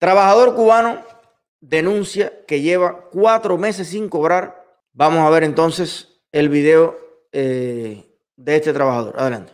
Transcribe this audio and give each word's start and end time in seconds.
Trabajador 0.00 0.54
cubano 0.54 0.96
denuncia 1.60 2.32
que 2.46 2.62
lleva 2.62 3.10
cuatro 3.12 3.58
meses 3.58 3.88
sin 3.88 4.08
cobrar. 4.08 4.64
Vamos 4.94 5.20
a 5.20 5.28
ver 5.28 5.44
entonces 5.44 6.22
el 6.32 6.48
video 6.48 6.96
eh, 7.32 8.10
de 8.34 8.56
este 8.56 8.72
trabajador. 8.72 9.14
Adelante. 9.18 9.52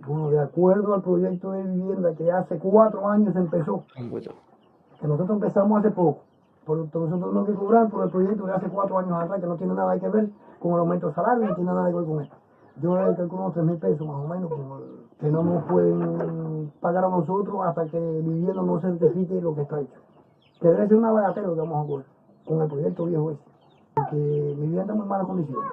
Bueno, 0.00 0.30
de 0.30 0.40
acuerdo 0.40 0.92
al 0.94 1.02
proyecto 1.02 1.52
de 1.52 1.62
vivienda 1.62 2.14
que 2.14 2.30
hace 2.30 2.58
cuatro 2.58 3.08
años 3.08 3.34
empezó, 3.36 3.86
que 3.94 5.06
nosotros 5.08 5.30
empezamos 5.30 5.80
hace 5.80 5.90
poco, 5.90 6.24
por 6.66 6.76
nosotros 6.76 7.08
tenemos 7.08 7.48
que 7.48 7.54
cobrar 7.54 7.88
por 7.88 8.04
el 8.04 8.10
proyecto 8.10 8.44
de 8.44 8.52
hace 8.52 8.68
cuatro 8.68 8.98
años 8.98 9.12
atrás, 9.22 9.40
que 9.40 9.46
no 9.46 9.56
tiene 9.56 9.72
nada 9.72 9.98
que 9.98 10.08
ver 10.08 10.28
con 10.58 10.72
el 10.72 10.80
aumento 10.80 11.08
de 11.08 11.14
salario, 11.14 11.48
no 11.48 11.54
tiene 11.54 11.72
nada 11.72 11.88
que 11.88 11.96
ver 11.96 12.04
con 12.04 12.22
esto. 12.22 12.36
Yo 12.80 12.96
le 12.96 13.14
calculo 13.14 13.42
unos 13.42 13.54
tres 13.54 13.66
mil 13.66 13.76
pesos 13.76 14.06
más 14.06 14.16
o 14.16 14.28
menos, 14.28 14.50
que 15.18 15.30
no 15.30 15.42
nos 15.42 15.64
pueden 15.64 16.72
pagar 16.80 17.04
a 17.04 17.10
nosotros 17.10 17.60
hasta 17.66 17.86
que 17.86 17.98
el 17.98 18.22
vivienda 18.22 18.62
no 18.62 18.80
certifique 18.80 19.40
lo 19.40 19.54
que 19.54 19.62
está 19.62 19.80
hecho. 19.80 20.00
Que 20.60 20.68
debe 20.68 20.88
ser 20.88 20.96
una 20.96 21.12
bagatela 21.12 21.48
que 21.48 21.60
vamos 21.60 21.84
a 21.84 21.88
cobrar 21.88 22.06
con 22.46 22.62
el 22.62 22.68
proyecto 22.68 23.04
viejo 23.04 23.30
ese. 23.32 23.40
Porque 23.94 24.16
mi 24.16 24.54
vivienda 24.54 24.82
está 24.82 24.92
en 24.92 24.98
muy 24.98 25.08
malas 25.08 25.26
condiciones. 25.26 25.72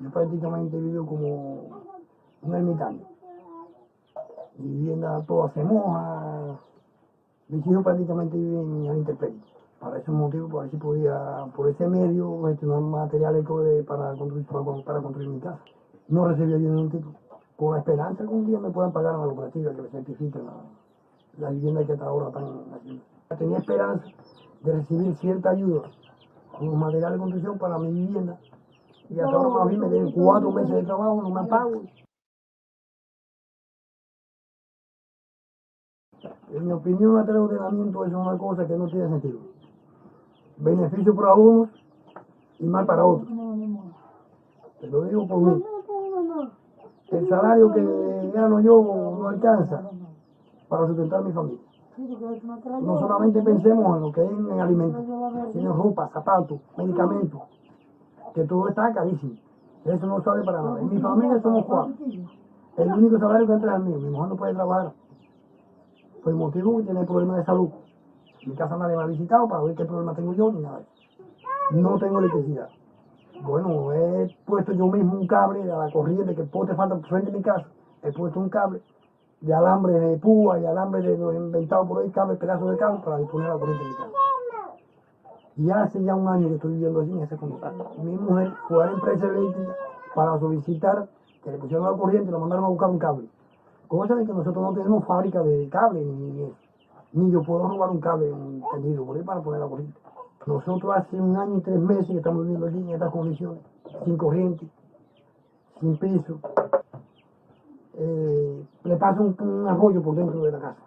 Yo 0.00 0.10
prácticamente 0.10 0.80
vivo 0.80 1.06
como 1.06 1.82
un 2.42 2.54
ermitaño. 2.54 3.06
Mi 4.58 4.68
vivienda 4.68 5.20
toda 5.26 5.50
se 5.50 5.64
moja. 5.64 6.60
Mis 7.48 7.66
hijos 7.66 7.82
prácticamente 7.82 8.36
viven 8.36 8.60
en 8.60 8.86
la 8.86 8.94
intemperie. 8.94 9.40
Para 9.80 9.98
ese 9.98 10.10
motivo, 10.12 10.48
por 10.48 10.70
si 10.70 10.76
podía, 10.76 11.46
por 11.56 11.68
ese 11.68 11.88
medio, 11.88 12.42
gestionar 12.44 12.80
materiales 12.80 13.44
para 13.86 14.14
construir, 14.14 14.46
para, 14.46 15.02
construir 15.02 15.28
mi 15.28 15.40
casa. 15.40 15.58
No 16.08 16.28
recibí 16.28 16.52
ayuda 16.52 16.58
de 16.58 16.74
ningún 16.76 16.90
tipo. 16.90 17.10
Con 17.56 17.72
la 17.72 17.78
esperanza 17.78 18.24
que 18.24 18.30
un 18.30 18.46
día 18.46 18.58
me 18.58 18.70
puedan 18.70 18.92
pagar 18.92 19.14
a 19.14 19.18
la 19.18 19.24
cooperativa 19.24 19.72
que 19.72 19.82
me 19.82 19.88
certifiquen 19.88 20.42
la, 21.38 21.50
vivienda 21.50 21.84
que 21.84 21.92
hasta 21.92 22.04
ahora 22.04 22.28
están 22.28 22.44
haciendo. 22.74 23.02
Tenía 23.38 23.58
esperanza 23.58 24.06
de 24.62 24.72
recibir 24.72 25.16
cierta 25.16 25.50
ayuda 25.50 25.82
con 26.56 26.66
los 26.66 26.76
materiales 26.76 27.12
de 27.14 27.18
construcción 27.18 27.58
para 27.58 27.78
mi 27.78 27.92
vivienda. 27.92 28.38
Y 29.08 29.20
hasta 29.20 29.36
ahora 29.36 29.48
más 29.48 29.68
bien 29.68 29.80
me 29.80 29.88
tienen 29.88 30.12
cuatro 30.12 30.50
meses 30.50 30.74
de 30.74 30.82
trabajo, 30.82 31.22
no 31.22 31.30
me 31.30 31.48
pago. 31.48 31.82
En 36.52 36.66
mi 36.66 36.72
opinión, 36.72 37.28
el 37.28 37.36
ordenamiento 37.36 38.04
es 38.04 38.12
una 38.12 38.38
cosa 38.38 38.66
que 38.66 38.76
no 38.76 38.86
tiene 38.86 39.08
sentido. 39.08 39.40
Beneficio 40.56 41.14
para 41.14 41.34
unos 41.34 41.68
y 42.60 42.66
mal 42.66 42.86
para 42.86 43.04
otros. 43.04 43.28
Te 44.84 44.90
lo 44.90 45.04
digo 45.04 45.26
por 45.26 45.38
mí. 45.38 45.64
El 47.08 47.28
salario 47.28 47.72
que 47.72 48.30
gano 48.34 48.60
yo 48.60 48.82
no 49.18 49.28
alcanza 49.28 49.82
para 50.68 50.86
sustentar 50.86 51.20
a 51.20 51.22
mi 51.22 51.32
familia. 51.32 51.60
No 52.82 52.98
solamente 52.98 53.40
pensemos 53.40 53.96
en 53.96 54.02
lo 54.02 54.12
que 54.12 54.22
es 54.22 54.30
en 54.30 54.60
alimentos, 54.60 55.02
sino 55.52 55.72
ropa, 55.72 56.08
zapatos, 56.08 56.60
medicamentos, 56.76 57.40
que 58.34 58.44
todo 58.44 58.68
está 58.68 58.92
carísimo. 58.92 59.36
Eso 59.86 60.06
no 60.06 60.20
sale 60.22 60.44
para 60.44 60.60
nada. 60.60 60.80
En 60.80 60.94
mi 60.94 61.00
familia 61.00 61.40
somos 61.40 61.64
cuatro. 61.64 61.94
El 62.76 62.92
único 62.92 63.18
salario 63.18 63.46
que 63.46 63.52
entra 63.54 63.76
es 63.76 63.80
el 63.80 63.88
mío. 63.88 63.98
Mi 64.00 64.10
mujer 64.10 64.28
no 64.28 64.36
puede 64.36 64.52
trabajar. 64.52 64.92
Por 66.22 66.30
el 66.30 66.38
motivo 66.38 66.76
que 66.76 66.82
tiene 66.82 67.04
problemas 67.06 67.38
de 67.38 67.44
salud. 67.44 67.70
Mi 68.46 68.54
casa 68.54 68.76
nadie 68.76 68.96
me 68.96 69.02
ha 69.02 69.06
visitado 69.06 69.48
para 69.48 69.62
ver 69.62 69.74
qué 69.76 69.86
problema 69.86 70.14
tengo 70.14 70.34
yo 70.34 70.52
ni 70.52 70.60
nada. 70.60 70.82
No 71.70 71.98
tengo 71.98 72.18
electricidad. 72.18 72.68
Bueno, 73.42 73.92
he 73.92 74.36
puesto 74.46 74.72
yo 74.72 74.86
mismo 74.88 75.18
un 75.18 75.26
cable 75.26 75.70
a 75.70 75.76
la 75.76 75.92
corriente 75.92 76.34
que 76.34 76.44
poste 76.44 76.74
falta 76.74 76.96
frente 77.08 77.30
a 77.30 77.32
mi 77.32 77.42
casa. 77.42 77.66
He 78.02 78.12
puesto 78.12 78.38
un 78.40 78.48
cable 78.48 78.80
de 79.40 79.52
alambre 79.52 79.92
de 79.92 80.16
púa 80.18 80.58
y 80.58 80.66
alambre 80.66 81.02
de 81.02 81.18
los 81.18 81.34
inventados 81.34 81.88
por 81.88 82.02
ahí, 82.02 82.10
cable, 82.10 82.36
pedazos 82.36 82.70
de 82.70 82.76
cable 82.76 83.00
para 83.04 83.18
disponer 83.18 83.48
la 83.48 83.58
corriente 83.58 83.84
de 83.84 83.90
mi 83.90 83.96
casa. 83.96 84.10
Y 85.56 85.70
hace 85.70 86.02
ya 86.02 86.14
un 86.14 86.28
año 86.28 86.48
que 86.48 86.54
estoy 86.54 86.72
viviendo 86.72 87.00
allí 87.00 87.12
en 87.12 87.22
ese 87.22 87.36
contrato. 87.36 87.90
Mi 88.02 88.16
mujer 88.16 88.52
fue 88.68 88.82
a 88.82 88.86
la 88.86 88.92
empresa 88.92 89.26
eléctrica 89.26 89.74
para 90.14 90.38
solicitar 90.38 91.08
que 91.42 91.50
le 91.50 91.58
pusieran 91.58 91.84
la 91.84 91.96
corriente 91.96 92.28
y 92.28 92.32
lo 92.32 92.38
mandaron 92.40 92.64
a 92.64 92.68
buscar 92.68 92.90
un 92.90 92.98
cable. 92.98 93.28
Cosa 93.88 94.14
de 94.14 94.24
que 94.24 94.32
nosotros 94.32 94.64
no 94.64 94.72
tenemos 94.72 95.04
fábrica 95.04 95.42
de 95.42 95.68
cable 95.68 96.02
ni, 96.02 96.52
ni 97.12 97.30
yo 97.30 97.42
puedo 97.42 97.68
robar 97.68 97.90
un 97.90 98.00
cable 98.00 98.32
un 98.32 98.62
tendido 98.72 99.04
por 99.04 99.16
ahí 99.16 99.22
para 99.22 99.40
poner 99.42 99.60
la 99.60 99.68
corriente. 99.68 100.03
Nosotros 100.46 100.92
hace 100.94 101.20
un 101.20 101.36
año 101.36 101.58
y 101.58 101.60
tres 101.62 101.78
meses 101.80 102.06
que 102.06 102.18
estamos 102.18 102.42
viviendo 102.42 102.66
allí 102.66 102.78
en 102.78 102.90
estas 102.90 103.10
condiciones, 103.10 103.62
sin 104.04 104.16
corriente, 104.16 104.66
sin 105.80 105.96
piso. 105.96 106.38
Eh, 107.94 108.66
le 108.84 108.96
pasa 108.96 109.22
un, 109.22 109.66
arroyo 109.66 110.02
por 110.02 110.16
dentro 110.16 110.42
de 110.42 110.52
la 110.52 110.58
casa. 110.58 110.82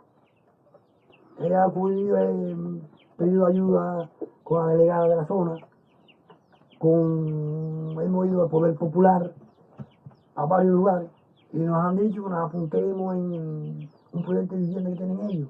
Ella 1.39 1.65
ha 1.65 1.71
pedido 1.71 3.45
ayuda 3.45 4.09
con 4.43 4.65
la 4.65 4.73
delegada 4.73 5.07
de 5.07 5.15
la 5.15 5.25
zona, 5.25 5.55
con, 6.77 7.95
hemos 7.99 8.27
ido 8.27 8.43
al 8.43 8.49
Poder 8.49 8.75
Popular 8.75 9.33
a 10.35 10.45
varios 10.45 10.73
lugares 10.73 11.09
y 11.51 11.57
nos 11.57 11.83
han 11.83 11.95
dicho 11.97 12.23
que 12.23 12.29
nos 12.29 12.47
apuntemos 12.47 13.15
en 13.15 13.89
un 14.13 14.23
proyecto 14.23 14.55
de 14.55 14.61
vivienda 14.61 14.89
que 14.91 14.95
tienen 14.97 15.29
ellos. 15.29 15.49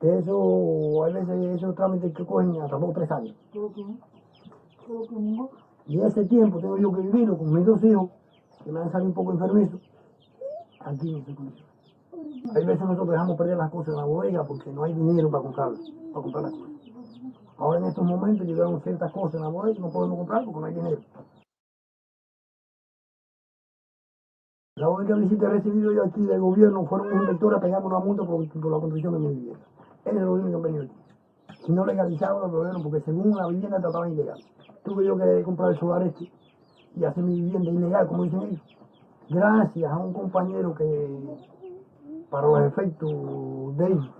Eso, 0.00 1.04
a 1.04 1.08
veces 1.08 1.56
esos 1.56 1.74
trámites 1.74 2.14
que 2.14 2.24
cogen 2.24 2.60
hasta 2.60 2.76
dos 2.76 2.90
o 2.90 2.92
tres 2.92 3.10
años. 3.10 3.34
Y 5.86 6.00
ese 6.00 6.24
tiempo 6.26 6.58
tengo 6.60 6.76
yo 6.76 6.92
que 6.92 7.00
vivirlo 7.00 7.38
con 7.38 7.52
mis 7.52 7.64
dos 7.64 7.82
hijos, 7.82 8.10
que 8.62 8.72
me 8.72 8.80
han 8.80 8.92
salido 8.92 9.08
un 9.08 9.14
poco 9.14 9.32
enfermizos, 9.32 9.80
aquí 10.80 11.12
no 11.12 11.24
sé 11.24 11.34
cómo. 11.34 11.50
Hay 12.54 12.64
veces 12.64 12.80
nosotros 12.80 13.08
dejamos 13.08 13.36
perder 13.36 13.56
las 13.56 13.70
cosas 13.70 13.88
en 13.94 13.96
la 13.96 14.04
bodega 14.04 14.44
porque 14.44 14.70
no 14.70 14.84
hay 14.84 14.92
dinero 14.92 15.30
para 15.30 15.42
comprarlas, 15.42 15.80
para 16.12 16.22
comprar 16.22 16.44
las 16.44 16.52
cosas. 16.52 16.76
Ahora 17.58 17.80
en 17.80 17.86
estos 17.86 18.04
momentos 18.04 18.46
llegaron 18.46 18.80
ciertas 18.82 19.10
cosas 19.12 19.34
en 19.36 19.42
la 19.42 19.48
bodega 19.48 19.78
y 19.78 19.80
no 19.80 19.90
podemos 19.90 20.18
comprar 20.18 20.44
porque 20.44 20.60
no 20.60 20.66
hay 20.66 20.74
dinero. 20.74 21.00
La 24.76 24.90
única 24.90 25.14
visita 25.14 25.40
que 25.40 25.46
he 25.46 25.58
recibido 25.58 25.90
yo 25.90 26.04
aquí 26.04 26.20
del 26.20 26.40
gobierno 26.40 26.84
fueron 26.84 27.08
un 27.08 27.20
inspector 27.20 27.54
a 27.54 27.60
pegarme 27.60 27.86
una 27.86 27.98
multa 27.98 28.24
por, 28.24 28.40
la 28.44 28.78
construcción 28.78 29.14
de 29.14 29.18
mi 29.20 29.28
vivienda. 29.28 29.64
Ese 30.06 30.16
es 30.16 30.22
lo 30.22 30.34
único 30.34 30.62
que 30.62 30.68
venido 30.68 30.84
aquí. 30.84 30.94
Si 31.66 31.72
no 31.72 31.84
legalizaban 31.84 32.40
los 32.42 32.50
problemas, 32.50 32.80
porque 32.80 33.00
según 33.00 33.36
la 33.36 33.48
vivienda 33.48 33.80
trataba 33.80 34.08
ilegal. 34.08 34.38
Tuve 34.84 35.04
yo 35.04 35.16
que 35.16 35.42
comprar 35.42 35.72
el 35.72 35.78
solar 35.80 36.02
este 36.04 36.30
y 36.94 37.04
hacer 37.04 37.24
mi 37.24 37.42
vivienda 37.42 37.70
ilegal, 37.72 38.06
como 38.06 38.22
dicen 38.22 38.42
ellos. 38.42 38.62
Gracias 39.28 39.90
a 39.90 39.98
un 39.98 40.12
compañero 40.12 40.74
que 40.76 41.38
para 42.30 42.46
los 42.46 42.60
efectos 42.60 43.76
de 43.78 43.86
él, 43.86 44.10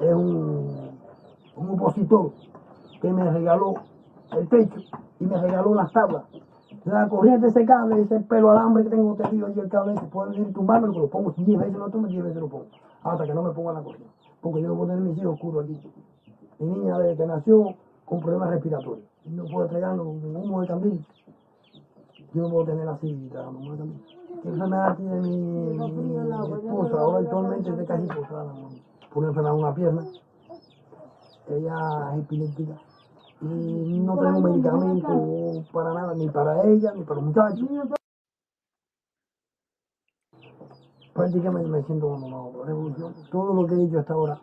es 0.00 0.14
un, 0.14 0.98
un 1.56 1.70
opositor 1.70 2.32
que 3.02 3.12
me 3.12 3.30
regaló 3.30 3.74
el 4.32 4.48
techo 4.48 4.80
y 5.20 5.26
me 5.26 5.38
regaló 5.38 5.74
las 5.74 5.92
tablas. 5.92 6.24
La 6.86 7.08
corriente, 7.10 7.48
ese 7.48 7.66
cable, 7.66 8.00
ese 8.00 8.20
pelo 8.20 8.52
alambre 8.52 8.84
que 8.84 8.90
tengo 8.90 9.14
tejido 9.16 9.50
y 9.50 9.60
el 9.60 9.68
cable 9.68 9.98
se 9.98 10.06
puede 10.06 10.30
venir 10.30 10.54
tumbarme, 10.54 10.88
lo 10.88 11.08
pongo 11.08 11.32
10 11.32 11.58
veces, 11.58 11.76
no 11.76 11.90
tomo 11.90 12.06
10 12.06 12.24
veces 12.24 12.40
lo 12.40 12.48
pongo, 12.48 12.66
hasta 13.02 13.24
que 13.24 13.34
no 13.34 13.42
me 13.42 13.50
ponga 13.50 13.74
la 13.74 13.82
corriente. 13.82 14.15
Porque 14.50 14.62
yo 14.62 14.68
no 14.68 14.76
puedo 14.76 14.88
tener 14.88 15.02
mis 15.02 15.18
hijos 15.18 15.34
oscuros 15.34 15.64
aquí. 15.64 15.80
Mi 16.58 16.66
niña 16.66 16.98
desde 16.98 17.16
que 17.16 17.26
nació 17.26 17.74
con 18.04 18.20
problemas 18.20 18.50
respiratorios. 18.50 19.06
No 19.26 19.44
puedo 19.44 19.64
entregarlo 19.64 20.04
con 20.04 20.36
humo 20.36 20.60
de 20.60 20.68
candil. 20.68 21.06
Yo 22.34 22.42
no 22.42 22.50
puedo 22.50 22.66
tener 22.66 22.88
así, 22.88 23.28
tragando 23.30 23.58
humo 23.58 23.72
de 23.72 23.78
candil 23.78 24.16
enfermedad 24.44 24.96
tiene 24.96 25.20
mi, 25.20 25.36
mi 25.36 26.16
esposa? 26.16 26.98
Ahora 26.98 27.18
actualmente 27.18 27.70
está 27.70 27.84
casi 27.84 28.06
postrada 28.06 28.52
por 29.12 29.18
una 29.18 29.28
enfermedad 29.28 29.54
de 29.54 29.60
una 29.60 29.74
pierna. 29.74 30.04
Ella 31.48 32.12
es 32.12 32.18
epiléptica. 32.20 32.74
Y 33.40 34.00
no 34.00 34.16
tenemos 34.16 34.42
medicamento 34.42 35.64
para 35.72 35.92
nada, 35.92 36.14
ni 36.14 36.28
para 36.28 36.64
ella, 36.64 36.92
ni 36.94 37.02
para 37.02 37.20
los 37.20 37.24
muchachos. 37.24 37.95
Prácticamente 41.16 41.68
me 41.70 41.82
siento 41.84 42.08
abandonado 42.08 42.52
la 42.58 42.66
revolución. 42.66 43.14
Todo 43.30 43.54
lo 43.54 43.66
que 43.66 43.74
he 43.74 43.78
dicho 43.78 43.98
hasta 43.98 44.12
ahora, 44.12 44.40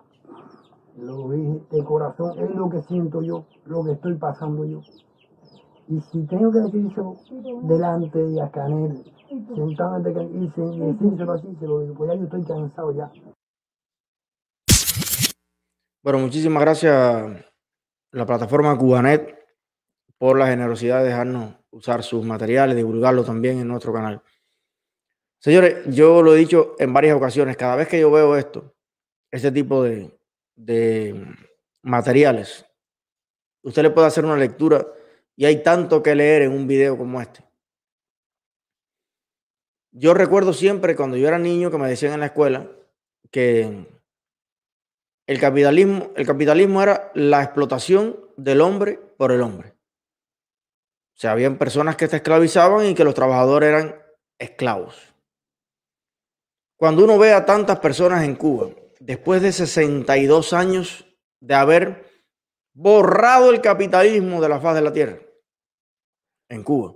lo 0.98 1.30
dije 1.30 1.62
de 1.72 1.84
corazón, 1.84 2.40
es 2.40 2.50
lo 2.56 2.70
que 2.70 2.82
siento 2.84 3.22
yo, 3.22 3.46
lo 3.66 3.84
que 3.84 3.92
estoy 3.92 4.16
pasando 4.16 4.66
yo. 4.66 4.82
Y 5.88 6.02
si 6.02 6.26
tengo 6.26 6.52
que 6.52 6.60
decir 6.60 6.92
eso 6.92 7.18
delante 7.64 8.18
de 8.18 8.42
Ascanel, 8.42 9.04
sentado 9.56 10.00
y 10.00 10.48
decírselo 10.48 11.34
así, 11.34 11.56
se 11.60 11.68
lo 11.68 11.82
digo, 11.82 11.94
pues 11.94 12.10
ya 12.10 12.16
yo 12.16 12.24
estoy 12.24 12.44
cansado 12.44 12.92
ya. 12.92 13.12
Bueno, 16.04 16.20
muchísimas 16.20 16.62
gracias 16.62 17.46
la 18.12 18.26
plataforma 18.26 18.78
Cubanet 18.78 19.38
por 20.18 20.40
la 20.40 20.48
generosidad 20.48 21.00
de 21.00 21.10
dejarnos 21.10 21.56
usar 21.72 22.02
sus 22.04 22.26
materiales, 22.26 22.76
divulgarlo 22.76 23.24
también 23.24 23.60
en 23.60 23.68
nuestro 23.68 23.94
canal. 23.94 24.22
Señores, 25.44 25.84
yo 25.94 26.22
lo 26.22 26.34
he 26.34 26.38
dicho 26.38 26.74
en 26.80 26.94
varias 26.94 27.18
ocasiones, 27.18 27.58
cada 27.58 27.76
vez 27.76 27.90
que 27.90 28.00
yo 28.00 28.10
veo 28.10 28.38
esto, 28.38 28.74
este 29.30 29.52
tipo 29.52 29.84
de, 29.84 30.10
materiales, 31.82 32.66
usted 33.62 33.82
le 33.82 33.90
puede 33.90 34.08
hacer 34.08 34.24
una 34.24 34.38
lectura 34.38 34.88
y 35.36 35.44
hay 35.44 35.62
tanto 35.62 36.02
que 36.02 36.16
leer 36.16 36.44
en 36.44 36.54
un 36.54 36.66
video 36.66 36.98
como 36.98 37.20
este. 37.20 37.44
yo 39.92 40.14
recuerdo 40.14 40.54
siempre 40.54 40.96
cuando 40.96 41.18
yo 41.18 41.28
era 41.28 41.38
niño 41.38 41.70
que 41.70 41.78
me 41.78 41.90
decían 41.90 42.14
en 42.14 42.22
la 42.22 42.28
escuela 42.28 42.72
que 43.30 43.86
el 45.28 45.40
capitalismo, 45.42 46.12
el 46.16 46.26
capitalismo 46.26 46.82
era 46.82 47.12
la 47.16 47.44
explotación 47.44 48.18
del 48.38 48.62
hombre 48.62 48.98
por 49.18 49.34
el 49.34 49.42
hombre. 49.42 49.74
O 51.16 51.20
sea, 51.20 51.34
habían 51.34 51.58
personas 51.58 51.98
que 51.98 52.08
se 52.08 52.16
esclavizaban 52.16 52.86
y 52.86 52.96
que 52.96 53.04
los 53.04 53.14
trabajadores 53.14 53.70
eran 53.70 54.02
esclavos. 54.40 55.13
Cuando 56.78 57.04
uno 57.04 57.18
ve 57.18 57.34
a 57.34 57.46
tantas 57.46 57.80
personas 57.80 58.24
en 58.24 58.36
Cuba, 58.36 58.70
después 59.00 59.42
de 59.42 59.52
62 59.52 60.54
años 60.54 61.06
de 61.40 61.54
haber 61.56 62.12
borrado 62.74 63.52
el 63.52 63.62
capitalismo 63.62 64.42
de 64.42 64.50
la 64.50 64.60
faz 64.60 64.76
de 64.76 64.82
la 64.82 64.94
tierra, 64.94 65.20
en 66.50 66.64
Cuba, 66.64 66.96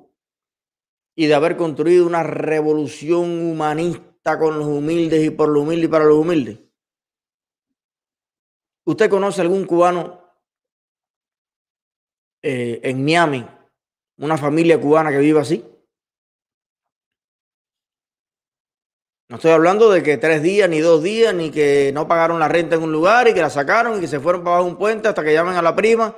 y 1.16 1.28
de 1.28 1.34
haber 1.34 1.58
construido 1.58 2.06
una 2.06 2.24
revolución 2.24 3.50
humanista 3.50 4.38
con 4.38 4.60
los 4.60 4.68
humildes 4.68 5.26
y 5.26 5.30
por 5.30 5.50
los 5.50 5.64
humildes 5.64 5.86
y 5.86 5.92
para 5.92 6.06
los 6.06 6.18
humildes. 6.18 6.60
¿Usted 8.86 9.10
conoce 9.10 9.42
algún 9.42 9.66
cubano 9.66 10.28
eh, 12.42 12.80
en 12.84 13.04
Miami 13.04 13.46
una 14.18 14.38
familia 14.38 14.80
cubana 14.80 15.12
que 15.12 15.20
viva 15.20 15.42
así. 15.42 15.64
No 19.30 19.36
estoy 19.36 19.52
hablando 19.52 19.90
de 19.90 20.04
que 20.04 20.18
tres 20.18 20.42
días, 20.42 20.70
ni 20.70 20.80
dos 20.80 21.04
días, 21.04 21.34
ni 21.34 21.52
que 21.52 21.92
no 21.94 22.08
pagaron 22.08 22.40
la 22.40 22.48
renta 22.48 22.76
en 22.76 22.84
un 22.84 22.94
lugar 22.94 23.28
y 23.28 23.34
que 23.34 23.42
la 23.42 23.50
sacaron 23.50 23.98
y 23.98 24.02
que 24.02 24.08
se 24.08 24.22
fueron 24.22 24.42
para 24.44 24.58
abajo 24.58 24.70
un 24.70 24.78
puente 24.78 25.10
hasta 25.10 25.24
que 25.24 25.34
llamen 25.34 25.56
a 25.56 25.62
la 25.62 25.76
prima 25.76 26.16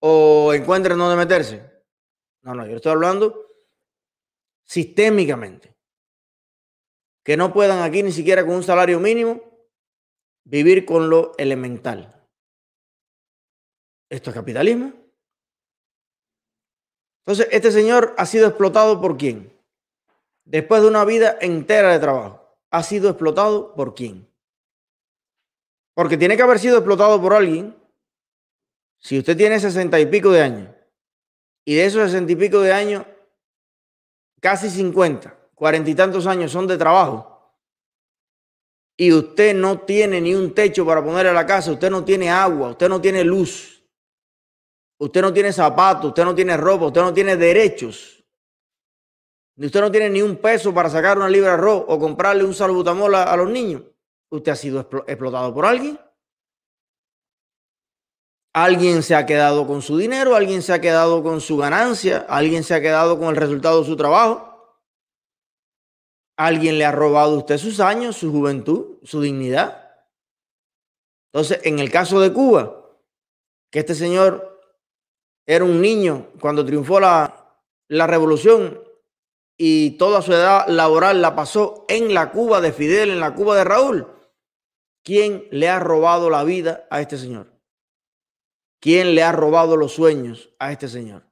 o 0.00 0.52
encuentren 0.52 0.98
dónde 0.98 1.16
meterse. 1.16 1.62
No, 2.42 2.54
no, 2.54 2.66
yo 2.66 2.76
estoy 2.76 2.92
hablando 2.92 3.46
sistémicamente. 4.64 5.74
Que 7.24 7.36
no 7.36 7.52
puedan 7.52 7.82
aquí 7.82 8.02
ni 8.02 8.12
siquiera 8.12 8.44
con 8.44 8.56
un 8.56 8.62
salario 8.62 9.00
mínimo 9.00 9.40
vivir 10.44 10.84
con 10.84 11.08
lo 11.08 11.32
elemental. 11.38 12.28
¿Esto 14.10 14.30
es 14.30 14.34
capitalismo? 14.34 14.92
Entonces, 17.24 17.48
este 17.52 17.70
señor 17.70 18.14
ha 18.18 18.26
sido 18.26 18.48
explotado 18.48 19.00
por 19.00 19.16
quién? 19.16 19.56
Después 20.44 20.82
de 20.82 20.88
una 20.88 21.04
vida 21.04 21.38
entera 21.40 21.92
de 21.92 22.00
trabajo, 22.00 22.41
ha 22.72 22.82
sido 22.82 23.08
explotado 23.08 23.74
por 23.74 23.94
quién? 23.94 24.28
Porque 25.94 26.16
tiene 26.16 26.36
que 26.36 26.42
haber 26.42 26.58
sido 26.58 26.78
explotado 26.78 27.20
por 27.20 27.34
alguien. 27.34 27.76
Si 28.98 29.18
usted 29.18 29.36
tiene 29.36 29.60
sesenta 29.60 30.00
y 30.00 30.06
pico 30.06 30.30
de 30.30 30.42
años, 30.42 30.74
y 31.64 31.76
de 31.76 31.84
esos 31.84 32.10
sesenta 32.10 32.32
y 32.32 32.36
pico 32.36 32.60
de 32.60 32.72
años, 32.72 33.04
casi 34.40 34.70
cincuenta, 34.70 35.38
cuarenta 35.54 35.90
y 35.90 35.94
tantos 35.94 36.26
años 36.26 36.50
son 36.50 36.66
de 36.66 36.76
trabajo, 36.76 37.28
y 38.96 39.12
usted 39.12 39.54
no 39.54 39.80
tiene 39.80 40.20
ni 40.20 40.34
un 40.34 40.54
techo 40.54 40.84
para 40.84 41.04
poner 41.04 41.28
a 41.28 41.32
la 41.32 41.46
casa, 41.46 41.72
usted 41.72 41.90
no 41.90 42.04
tiene 42.04 42.30
agua, 42.30 42.70
usted 42.70 42.88
no 42.88 43.00
tiene 43.00 43.22
luz, 43.22 43.72
Usted 45.02 45.20
no 45.20 45.32
tiene 45.32 45.52
zapatos, 45.52 46.10
usted 46.10 46.24
no 46.24 46.32
tiene 46.32 46.56
ropa, 46.56 46.86
usted 46.86 47.00
no 47.00 47.12
tiene 47.12 47.36
derechos. 47.36 48.21
Usted 49.56 49.80
no 49.80 49.90
tiene 49.90 50.08
ni 50.08 50.22
un 50.22 50.36
peso 50.36 50.72
para 50.72 50.88
sacar 50.88 51.18
una 51.18 51.28
libra 51.28 51.48
de 51.48 51.54
arroz 51.54 51.84
o 51.86 51.98
comprarle 51.98 52.44
un 52.44 52.54
salbutamol 52.54 53.14
a, 53.14 53.24
a 53.24 53.36
los 53.36 53.50
niños. 53.50 53.82
Usted 54.30 54.52
ha 54.52 54.56
sido 54.56 54.80
explotado 55.06 55.52
por 55.52 55.66
alguien. 55.66 55.98
Alguien 58.54 59.02
se 59.02 59.14
ha 59.14 59.24
quedado 59.24 59.66
con 59.66 59.80
su 59.80 59.96
dinero, 59.96 60.34
alguien 60.34 60.62
se 60.62 60.72
ha 60.74 60.80
quedado 60.80 61.22
con 61.22 61.40
su 61.40 61.56
ganancia, 61.56 62.26
alguien 62.28 62.64
se 62.64 62.74
ha 62.74 62.80
quedado 62.80 63.18
con 63.18 63.28
el 63.28 63.36
resultado 63.36 63.80
de 63.80 63.86
su 63.86 63.96
trabajo. 63.96 64.52
Alguien 66.36 66.78
le 66.78 66.84
ha 66.84 66.92
robado 66.92 67.34
a 67.34 67.38
usted 67.38 67.58
sus 67.58 67.80
años, 67.80 68.16
su 68.16 68.30
juventud, 68.30 68.98
su 69.02 69.20
dignidad. 69.20 69.90
Entonces, 71.32 71.60
en 71.64 71.78
el 71.78 71.90
caso 71.90 72.20
de 72.20 72.32
Cuba, 72.32 72.90
que 73.70 73.80
este 73.80 73.94
señor 73.94 74.60
era 75.46 75.64
un 75.64 75.80
niño 75.80 76.28
cuando 76.40 76.64
triunfó 76.64 77.00
la, 77.00 77.58
la 77.88 78.06
revolución 78.06 78.82
y 79.64 79.92
toda 79.92 80.22
su 80.22 80.32
edad 80.32 80.66
laboral 80.66 81.22
la 81.22 81.36
pasó 81.36 81.84
en 81.86 82.14
la 82.14 82.32
Cuba 82.32 82.60
de 82.60 82.72
Fidel, 82.72 83.10
en 83.10 83.20
la 83.20 83.32
Cuba 83.32 83.56
de 83.56 83.62
Raúl. 83.62 84.08
¿Quién 85.04 85.46
le 85.52 85.68
ha 85.68 85.78
robado 85.78 86.30
la 86.30 86.42
vida 86.42 86.88
a 86.90 87.00
este 87.00 87.16
señor? 87.16 87.46
¿Quién 88.80 89.14
le 89.14 89.22
ha 89.22 89.30
robado 89.30 89.76
los 89.76 89.92
sueños 89.92 90.52
a 90.58 90.72
este 90.72 90.88
señor? 90.88 91.30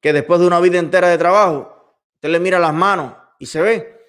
Que 0.00 0.12
después 0.12 0.40
de 0.40 0.48
una 0.48 0.58
vida 0.58 0.80
entera 0.80 1.10
de 1.10 1.16
trabajo, 1.16 2.00
usted 2.16 2.28
le 2.28 2.40
mira 2.40 2.58
las 2.58 2.74
manos 2.74 3.14
y 3.38 3.46
se 3.46 3.62
ve, 3.62 4.04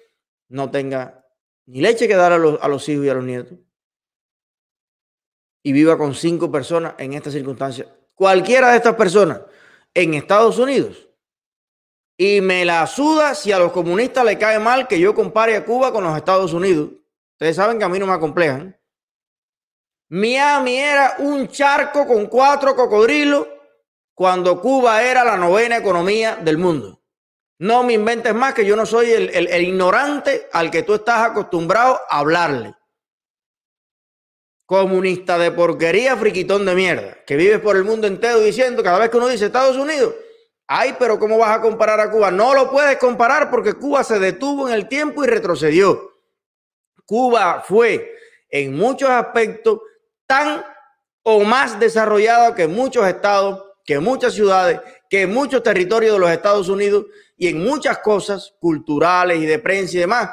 no 0.48 0.72
tenga 0.72 1.24
ni 1.66 1.80
leche 1.80 2.08
que 2.08 2.16
dar 2.16 2.32
a 2.32 2.38
los, 2.38 2.60
a 2.60 2.66
los 2.66 2.88
hijos 2.88 3.06
y 3.06 3.10
a 3.10 3.14
los 3.14 3.24
nietos. 3.24 3.56
Y 5.62 5.70
viva 5.70 5.96
con 5.96 6.16
cinco 6.16 6.50
personas 6.50 6.94
en 6.98 7.12
esta 7.12 7.30
circunstancia 7.30 7.86
cualquiera 8.16 8.72
de 8.72 8.78
estas 8.78 8.96
personas 8.96 9.40
en 9.94 10.14
Estados 10.14 10.58
Unidos 10.58 11.09
y 12.22 12.42
me 12.42 12.66
la 12.66 12.86
suda 12.86 13.34
si 13.34 13.50
a 13.50 13.58
los 13.58 13.72
comunistas 13.72 14.26
le 14.26 14.36
cae 14.36 14.58
mal 14.58 14.86
que 14.86 15.00
yo 15.00 15.14
compare 15.14 15.56
a 15.56 15.64
Cuba 15.64 15.90
con 15.90 16.04
los 16.04 16.14
Estados 16.14 16.52
Unidos. 16.52 16.90
Ustedes 17.32 17.56
saben 17.56 17.78
que 17.78 17.84
a 17.86 17.88
mí 17.88 17.98
no 17.98 18.06
me 18.06 18.12
acomplejan. 18.12 18.78
Miami 20.10 20.76
era 20.76 21.14
un 21.20 21.48
charco 21.48 22.06
con 22.06 22.26
cuatro 22.26 22.76
cocodrilos 22.76 23.48
cuando 24.12 24.60
Cuba 24.60 25.02
era 25.02 25.24
la 25.24 25.38
novena 25.38 25.78
economía 25.78 26.36
del 26.36 26.58
mundo. 26.58 27.00
No 27.58 27.84
me 27.84 27.94
inventes 27.94 28.34
más 28.34 28.52
que 28.52 28.66
yo 28.66 28.76
no 28.76 28.84
soy 28.84 29.12
el, 29.12 29.30
el 29.30 29.62
ignorante 29.62 30.46
al 30.52 30.70
que 30.70 30.82
tú 30.82 30.96
estás 30.96 31.26
acostumbrado 31.26 32.00
a 32.10 32.18
hablarle 32.18 32.74
comunista 34.66 35.38
de 35.38 35.50
porquería, 35.52 36.18
friquitón 36.18 36.66
de 36.66 36.74
mierda, 36.74 37.16
que 37.26 37.36
vives 37.36 37.60
por 37.60 37.76
el 37.76 37.84
mundo 37.84 38.06
entero 38.06 38.40
diciendo 38.40 38.82
cada 38.82 38.98
vez 38.98 39.08
que 39.08 39.16
uno 39.16 39.26
dice 39.26 39.46
Estados 39.46 39.76
Unidos, 39.76 40.14
ay, 40.72 40.94
pero 41.00 41.18
¿cómo 41.18 41.36
vas 41.36 41.58
a 41.58 41.60
comparar 41.60 41.98
a 41.98 42.12
Cuba? 42.12 42.30
No 42.30 42.54
lo 42.54 42.70
puedes 42.70 42.96
comparar 42.96 43.50
porque 43.50 43.74
Cuba 43.74 44.04
se 44.04 44.20
detuvo 44.20 44.68
en 44.68 44.74
el 44.74 44.86
tiempo 44.86 45.24
y 45.24 45.26
retrocedió. 45.26 46.12
Cuba 47.04 47.64
fue 47.66 48.14
en 48.48 48.76
muchos 48.76 49.10
aspectos 49.10 49.80
tan 50.26 50.64
o 51.24 51.40
más 51.40 51.80
desarrollada 51.80 52.54
que 52.54 52.68
muchos 52.68 53.04
estados, 53.08 53.64
que 53.84 53.98
muchas 53.98 54.32
ciudades, 54.32 54.80
que 55.08 55.26
muchos 55.26 55.60
territorios 55.64 56.12
de 56.12 56.20
los 56.20 56.30
Estados 56.30 56.68
Unidos 56.68 57.06
y 57.36 57.48
en 57.48 57.64
muchas 57.64 57.98
cosas 57.98 58.54
culturales 58.60 59.38
y 59.40 59.46
de 59.46 59.58
prensa 59.58 59.96
y 59.96 60.00
demás, 60.00 60.30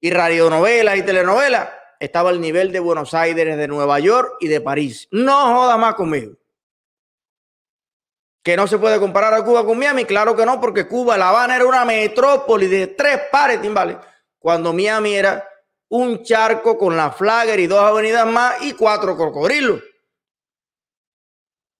y 0.00 0.10
radionovelas 0.10 0.98
y 0.98 1.02
telenovelas, 1.02 1.68
estaba 1.98 2.30
al 2.30 2.40
nivel 2.40 2.70
de 2.70 2.78
Buenos 2.78 3.12
Aires, 3.12 3.56
de 3.56 3.66
Nueva 3.66 3.98
York 3.98 4.36
y 4.38 4.46
de 4.46 4.60
París. 4.60 5.08
No 5.10 5.52
joda 5.52 5.76
más 5.76 5.96
conmigo. 5.96 6.36
Que 8.48 8.56
no 8.56 8.66
se 8.66 8.78
puede 8.78 8.98
comparar 8.98 9.34
a 9.34 9.44
Cuba 9.44 9.62
con 9.62 9.78
Miami, 9.78 10.06
claro 10.06 10.34
que 10.34 10.46
no, 10.46 10.58
porque 10.58 10.88
Cuba, 10.88 11.18
La 11.18 11.28
Habana 11.28 11.56
era 11.56 11.66
una 11.66 11.84
metrópoli 11.84 12.66
de 12.66 12.86
tres 12.86 13.20
pares 13.30 13.60
timbales, 13.60 13.98
cuando 14.38 14.72
Miami 14.72 15.12
era 15.16 15.46
un 15.90 16.22
charco 16.22 16.78
con 16.78 16.96
la 16.96 17.10
Flagger 17.10 17.60
y 17.60 17.66
dos 17.66 17.80
avenidas 17.80 18.26
más 18.26 18.62
y 18.62 18.72
cuatro 18.72 19.18
cocodrilos. 19.18 19.82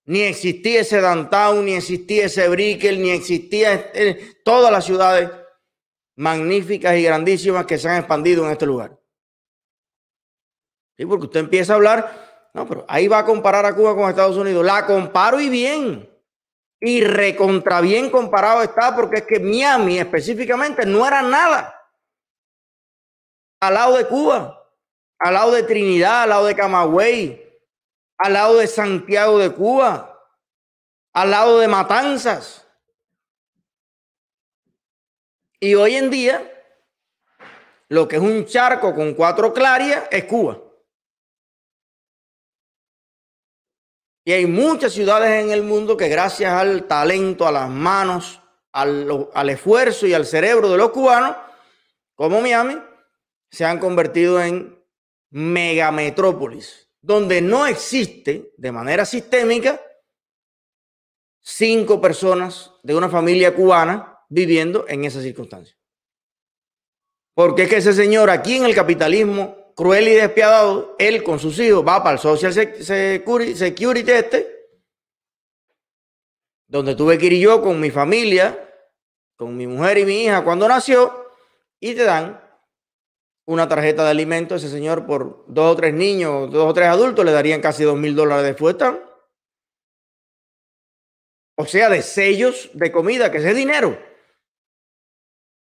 Ni 0.05 0.21
existía 0.21 0.81
ese 0.81 1.01
downtown, 1.01 1.65
ni 1.65 1.73
existía 1.73 2.25
ese 2.27 2.47
Brickell, 2.47 3.01
ni 3.01 3.09
existía 3.09 3.89
eh, 3.95 4.35
todas 4.45 4.71
las 4.71 4.85
ciudades 4.85 5.27
magníficas 6.17 6.95
y 6.97 7.01
grandísimas 7.01 7.65
que 7.65 7.79
se 7.79 7.89
han 7.89 7.97
expandido 7.97 8.45
en 8.45 8.51
este 8.51 8.67
lugar. 8.67 8.95
¿Sí? 10.95 11.03
Porque 11.07 11.25
usted 11.25 11.39
empieza 11.39 11.73
a 11.73 11.77
hablar, 11.77 12.51
no, 12.53 12.67
pero 12.67 12.85
ahí 12.87 13.07
va 13.07 13.17
a 13.17 13.25
comparar 13.25 13.65
a 13.65 13.73
Cuba 13.73 13.95
con 13.95 14.07
Estados 14.07 14.37
Unidos. 14.37 14.63
La 14.63 14.85
comparo 14.85 15.41
y 15.41 15.49
bien. 15.49 16.08
Y 16.81 17.03
recontra 17.03 17.81
bien 17.81 18.09
comparado 18.09 18.61
está 18.61 18.95
porque 18.95 19.17
es 19.17 19.25
que 19.25 19.39
Miami 19.39 19.99
específicamente 19.99 20.85
no 20.85 21.05
era 21.05 21.21
nada. 21.21 21.75
Al 23.61 23.73
lado 23.73 23.97
de 23.97 24.07
Cuba, 24.07 24.65
al 25.19 25.33
lado 25.33 25.51
de 25.51 25.63
Trinidad, 25.63 26.23
al 26.23 26.29
lado 26.29 26.45
de 26.45 26.55
Camagüey, 26.55 27.61
al 28.17 28.33
lado 28.33 28.57
de 28.57 28.67
Santiago 28.67 29.37
de 29.37 29.51
Cuba, 29.51 30.09
al 31.13 31.31
lado 31.31 31.59
de 31.59 31.67
Matanzas. 31.67 32.65
Y 35.59 35.75
hoy 35.75 35.95
en 35.95 36.09
día, 36.09 36.65
lo 37.89 38.07
que 38.07 38.15
es 38.15 38.21
un 38.21 38.45
charco 38.45 38.95
con 38.95 39.13
cuatro 39.13 39.53
clarias 39.53 40.05
es 40.11 40.23
Cuba. 40.23 40.68
Y 44.29 44.31
hay 44.31 44.45
muchas 44.45 44.93
ciudades 44.93 45.43
en 45.43 45.49
el 45.49 45.63
mundo 45.63 45.97
que 45.97 46.07
gracias 46.07 46.53
al 46.53 46.85
talento, 46.85 47.47
a 47.47 47.51
las 47.51 47.67
manos, 47.67 48.39
al, 48.71 49.49
esfuerzo 49.49 50.05
y 50.05 50.13
al 50.13 50.23
cerebro 50.23 50.69
de 50.69 50.77
los 50.77 50.91
cubanos, 50.91 51.35
como 52.13 52.39
Miami, 52.39 52.77
se 53.49 53.65
han 53.65 53.79
convertido 53.79 54.39
en 54.39 54.79
megametrópolis, 55.31 56.91
donde 57.01 57.41
no 57.41 57.65
existe 57.65 58.53
de 58.55 58.71
manera 58.71 59.03
sistémica 59.03 59.81
cinco 61.41 61.99
personas 61.99 62.71
de 62.83 62.93
una 62.93 63.09
familia 63.09 63.55
cubana 63.55 64.19
viviendo 64.29 64.85
en 64.87 65.05
esa 65.05 65.23
circunstancia. 65.23 65.75
Porque 67.33 67.63
es 67.63 67.69
que 67.69 67.77
ese 67.77 67.93
señor 67.93 68.29
aquí 68.29 68.57
en 68.57 68.65
el 68.65 68.75
capitalismo 68.75 69.58
cruel 69.79 70.09
y 70.09 70.13
despiadado, 70.13 70.93
él 70.99 71.23
con 71.23 71.39
sus 71.39 71.57
hijos 71.57 71.87
va 71.87 72.03
para 72.03 72.15
el 72.15 72.19
Social 72.19 72.51
Security 72.53 74.11
este, 74.11 74.67
donde 76.67 76.95
tuve 76.95 77.17
que 77.17 77.27
ir 77.27 77.39
yo 77.39 77.61
con 77.61 77.79
mi 77.79 77.89
familia, 77.89 78.59
con 79.37 79.55
mi 79.55 79.67
mujer 79.67 79.99
y 79.99 80.05
mi 80.05 80.25
hija 80.25 80.43
cuando 80.43 80.67
nació, 80.67 81.31
y 81.79 81.95
te 81.95 82.03
dan 82.03 82.43
una 83.45 83.69
tarjeta 83.69 84.03
de 84.03 84.09
alimento. 84.09 84.55
Ese 84.55 84.67
señor 84.67 85.05
por 85.05 85.45
dos 85.47 85.71
o 85.71 85.75
tres 85.77 85.93
niños, 85.93 86.51
dos 86.51 86.69
o 86.69 86.73
tres 86.73 86.89
adultos, 86.89 87.23
le 87.23 87.31
darían 87.31 87.61
casi 87.61 87.85
dos 87.85 87.97
mil 87.97 88.13
dólares 88.17 88.43
de 88.43 88.55
fueta. 88.55 89.01
O 91.55 91.63
sea, 91.63 91.87
de 91.87 92.01
sellos 92.01 92.69
de 92.73 92.91
comida, 92.91 93.31
que 93.31 93.37
ese 93.37 93.53
dinero. 93.53 93.97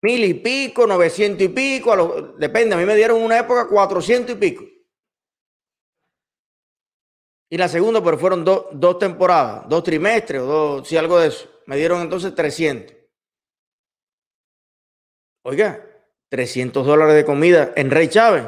Mil 0.06 0.22
y 0.22 0.34
pico, 0.34 0.86
novecientos 0.86 1.42
y 1.42 1.48
pico, 1.48 2.34
depende. 2.38 2.76
A 2.76 2.78
mí 2.78 2.84
me 2.84 2.94
dieron 2.94 3.20
una 3.20 3.40
época 3.40 3.66
cuatrocientos 3.66 4.36
y 4.36 4.38
pico. 4.38 4.64
Y 7.50 7.56
la 7.56 7.68
segunda, 7.68 8.00
pero 8.04 8.16
fueron 8.16 8.44
dos 8.44 8.98
temporadas, 9.00 9.68
dos 9.68 9.82
trimestres 9.82 10.42
o 10.42 10.46
dos, 10.46 10.88
si 10.88 10.96
algo 10.96 11.18
de 11.18 11.26
eso. 11.26 11.50
Me 11.66 11.76
dieron 11.76 12.02
entonces 12.02 12.32
300. 12.36 12.96
Oiga, 15.42 15.84
300 16.28 16.86
dólares 16.86 17.16
de 17.16 17.24
comida 17.24 17.72
en 17.74 17.90
Rey 17.90 18.06
Chávez. 18.06 18.44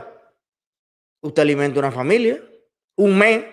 Usted 1.22 1.42
alimenta 1.42 1.80
una 1.80 1.90
familia, 1.90 2.40
un 2.98 3.18
mes, 3.18 3.44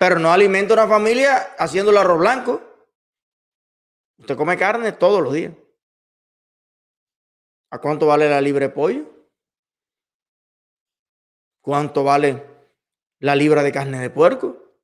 pero 0.00 0.18
no 0.18 0.32
alimenta 0.32 0.74
una 0.74 0.88
familia 0.88 1.54
haciendo 1.60 1.92
el 1.92 1.98
arroz 1.98 2.18
blanco. 2.18 2.60
Usted 4.18 4.36
come 4.36 4.56
carne 4.56 4.90
todos 4.90 5.22
los 5.22 5.32
días. 5.32 5.52
¿A 7.72 7.78
cuánto 7.78 8.06
vale 8.06 8.28
la 8.28 8.38
libre 8.38 8.68
pollo? 8.68 9.06
¿Cuánto 11.62 12.04
vale 12.04 12.44
la 13.20 13.34
libra 13.34 13.62
de 13.62 13.72
carne 13.72 13.98
de 13.98 14.10
puerco? 14.10 14.74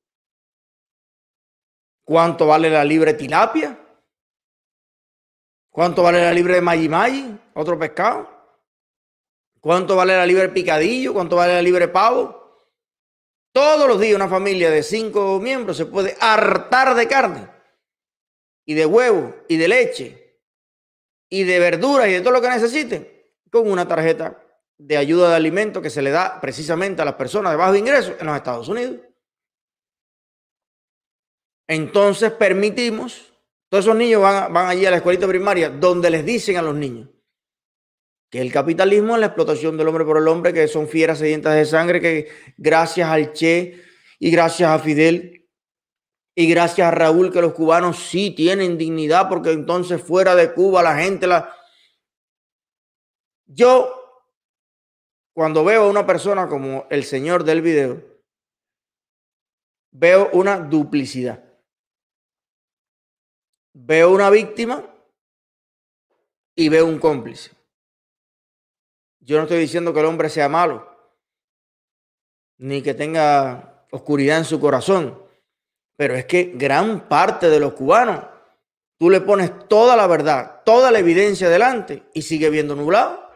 ¿Cuánto 2.02 2.46
vale 2.46 2.70
la 2.70 2.84
libre 2.84 3.12
tilapia? 3.12 3.78
¿Cuánto 5.70 6.02
vale 6.02 6.22
la 6.22 6.32
libre 6.32 6.54
de 6.54 6.60
Mayi 6.62 7.38
Otro 7.52 7.78
pescado. 7.78 8.26
¿Cuánto 9.60 9.94
vale 9.94 10.16
la 10.16 10.24
libre 10.24 10.48
picadillo? 10.48 11.12
¿Cuánto 11.12 11.36
vale 11.36 11.52
la 11.52 11.62
libre 11.62 11.88
pavo? 11.88 12.56
Todos 13.52 13.86
los 13.86 14.00
días 14.00 14.16
una 14.16 14.28
familia 14.28 14.70
de 14.70 14.82
cinco 14.82 15.38
miembros 15.40 15.76
se 15.76 15.84
puede 15.84 16.16
hartar 16.20 16.94
de 16.94 17.06
carne 17.06 17.50
y 18.64 18.72
de 18.72 18.86
huevo 18.86 19.34
y 19.46 19.58
de 19.58 19.68
leche 19.68 20.27
y 21.28 21.44
de 21.44 21.58
verduras 21.58 22.08
y 22.08 22.12
de 22.12 22.20
todo 22.20 22.32
lo 22.32 22.40
que 22.40 22.48
necesiten 22.48 23.08
con 23.50 23.70
una 23.70 23.86
tarjeta 23.86 24.42
de 24.78 24.96
ayuda 24.96 25.30
de 25.30 25.36
alimentos 25.36 25.82
que 25.82 25.90
se 25.90 26.02
le 26.02 26.10
da 26.10 26.40
precisamente 26.40 27.02
a 27.02 27.04
las 27.04 27.14
personas 27.14 27.52
de 27.52 27.56
bajo 27.56 27.74
ingreso 27.74 28.14
en 28.18 28.26
los 28.26 28.36
Estados 28.36 28.68
Unidos. 28.68 29.00
Entonces 31.66 32.32
permitimos 32.32 33.32
todos 33.68 33.84
esos 33.84 33.96
niños 33.96 34.22
van, 34.22 34.52
van 34.52 34.68
allí 34.68 34.86
a 34.86 34.90
la 34.90 34.96
escuelita 34.96 35.26
primaria 35.26 35.68
donde 35.68 36.08
les 36.10 36.24
dicen 36.24 36.56
a 36.56 36.62
los 36.62 36.74
niños 36.74 37.08
que 38.30 38.40
el 38.40 38.52
capitalismo 38.52 39.14
es 39.14 39.20
la 39.20 39.26
explotación 39.26 39.76
del 39.76 39.88
hombre 39.88 40.04
por 40.04 40.18
el 40.18 40.28
hombre, 40.28 40.52
que 40.52 40.68
son 40.68 40.88
fieras 40.88 41.18
sedientas 41.18 41.54
de 41.54 41.64
sangre, 41.64 42.00
que 42.00 42.28
gracias 42.56 43.08
al 43.08 43.32
Che 43.32 43.82
y 44.18 44.30
gracias 44.30 44.68
a 44.68 44.78
Fidel 44.78 45.37
y 46.38 46.48
gracias 46.48 46.86
a 46.86 46.92
Raúl 46.92 47.32
que 47.32 47.40
los 47.40 47.52
cubanos 47.52 47.98
sí 47.98 48.30
tienen 48.30 48.78
dignidad 48.78 49.28
porque 49.28 49.50
entonces 49.50 50.00
fuera 50.00 50.36
de 50.36 50.54
Cuba 50.54 50.84
la 50.84 50.96
gente 50.96 51.26
la... 51.26 51.52
Yo, 53.46 53.92
cuando 55.34 55.64
veo 55.64 55.82
a 55.82 55.90
una 55.90 56.06
persona 56.06 56.46
como 56.46 56.86
el 56.90 57.02
señor 57.02 57.42
del 57.42 57.60
video, 57.60 58.04
veo 59.90 60.30
una 60.32 60.60
duplicidad 60.60 61.48
veo 63.80 64.12
una 64.12 64.30
víctima 64.30 64.84
y 66.56 66.68
veo 66.68 66.86
un 66.86 66.98
cómplice. 66.98 67.52
Yo 69.20 69.36
no 69.36 69.44
estoy 69.44 69.58
diciendo 69.58 69.92
que 69.92 70.00
el 70.00 70.06
hombre 70.06 70.28
sea 70.30 70.48
malo, 70.48 70.88
ni 72.58 72.82
que 72.82 72.94
tenga 72.94 73.86
oscuridad 73.90 74.38
en 74.38 74.44
su 74.44 74.58
corazón, 74.58 75.27
pero 75.98 76.14
es 76.14 76.26
que 76.26 76.52
gran 76.54 77.08
parte 77.08 77.50
de 77.50 77.58
los 77.58 77.72
cubanos, 77.72 78.24
tú 79.00 79.10
le 79.10 79.20
pones 79.20 79.66
toda 79.66 79.96
la 79.96 80.06
verdad, 80.06 80.62
toda 80.64 80.92
la 80.92 81.00
evidencia 81.00 81.48
delante 81.48 82.04
y 82.14 82.22
sigue 82.22 82.50
viendo 82.50 82.76
nublado. 82.76 83.28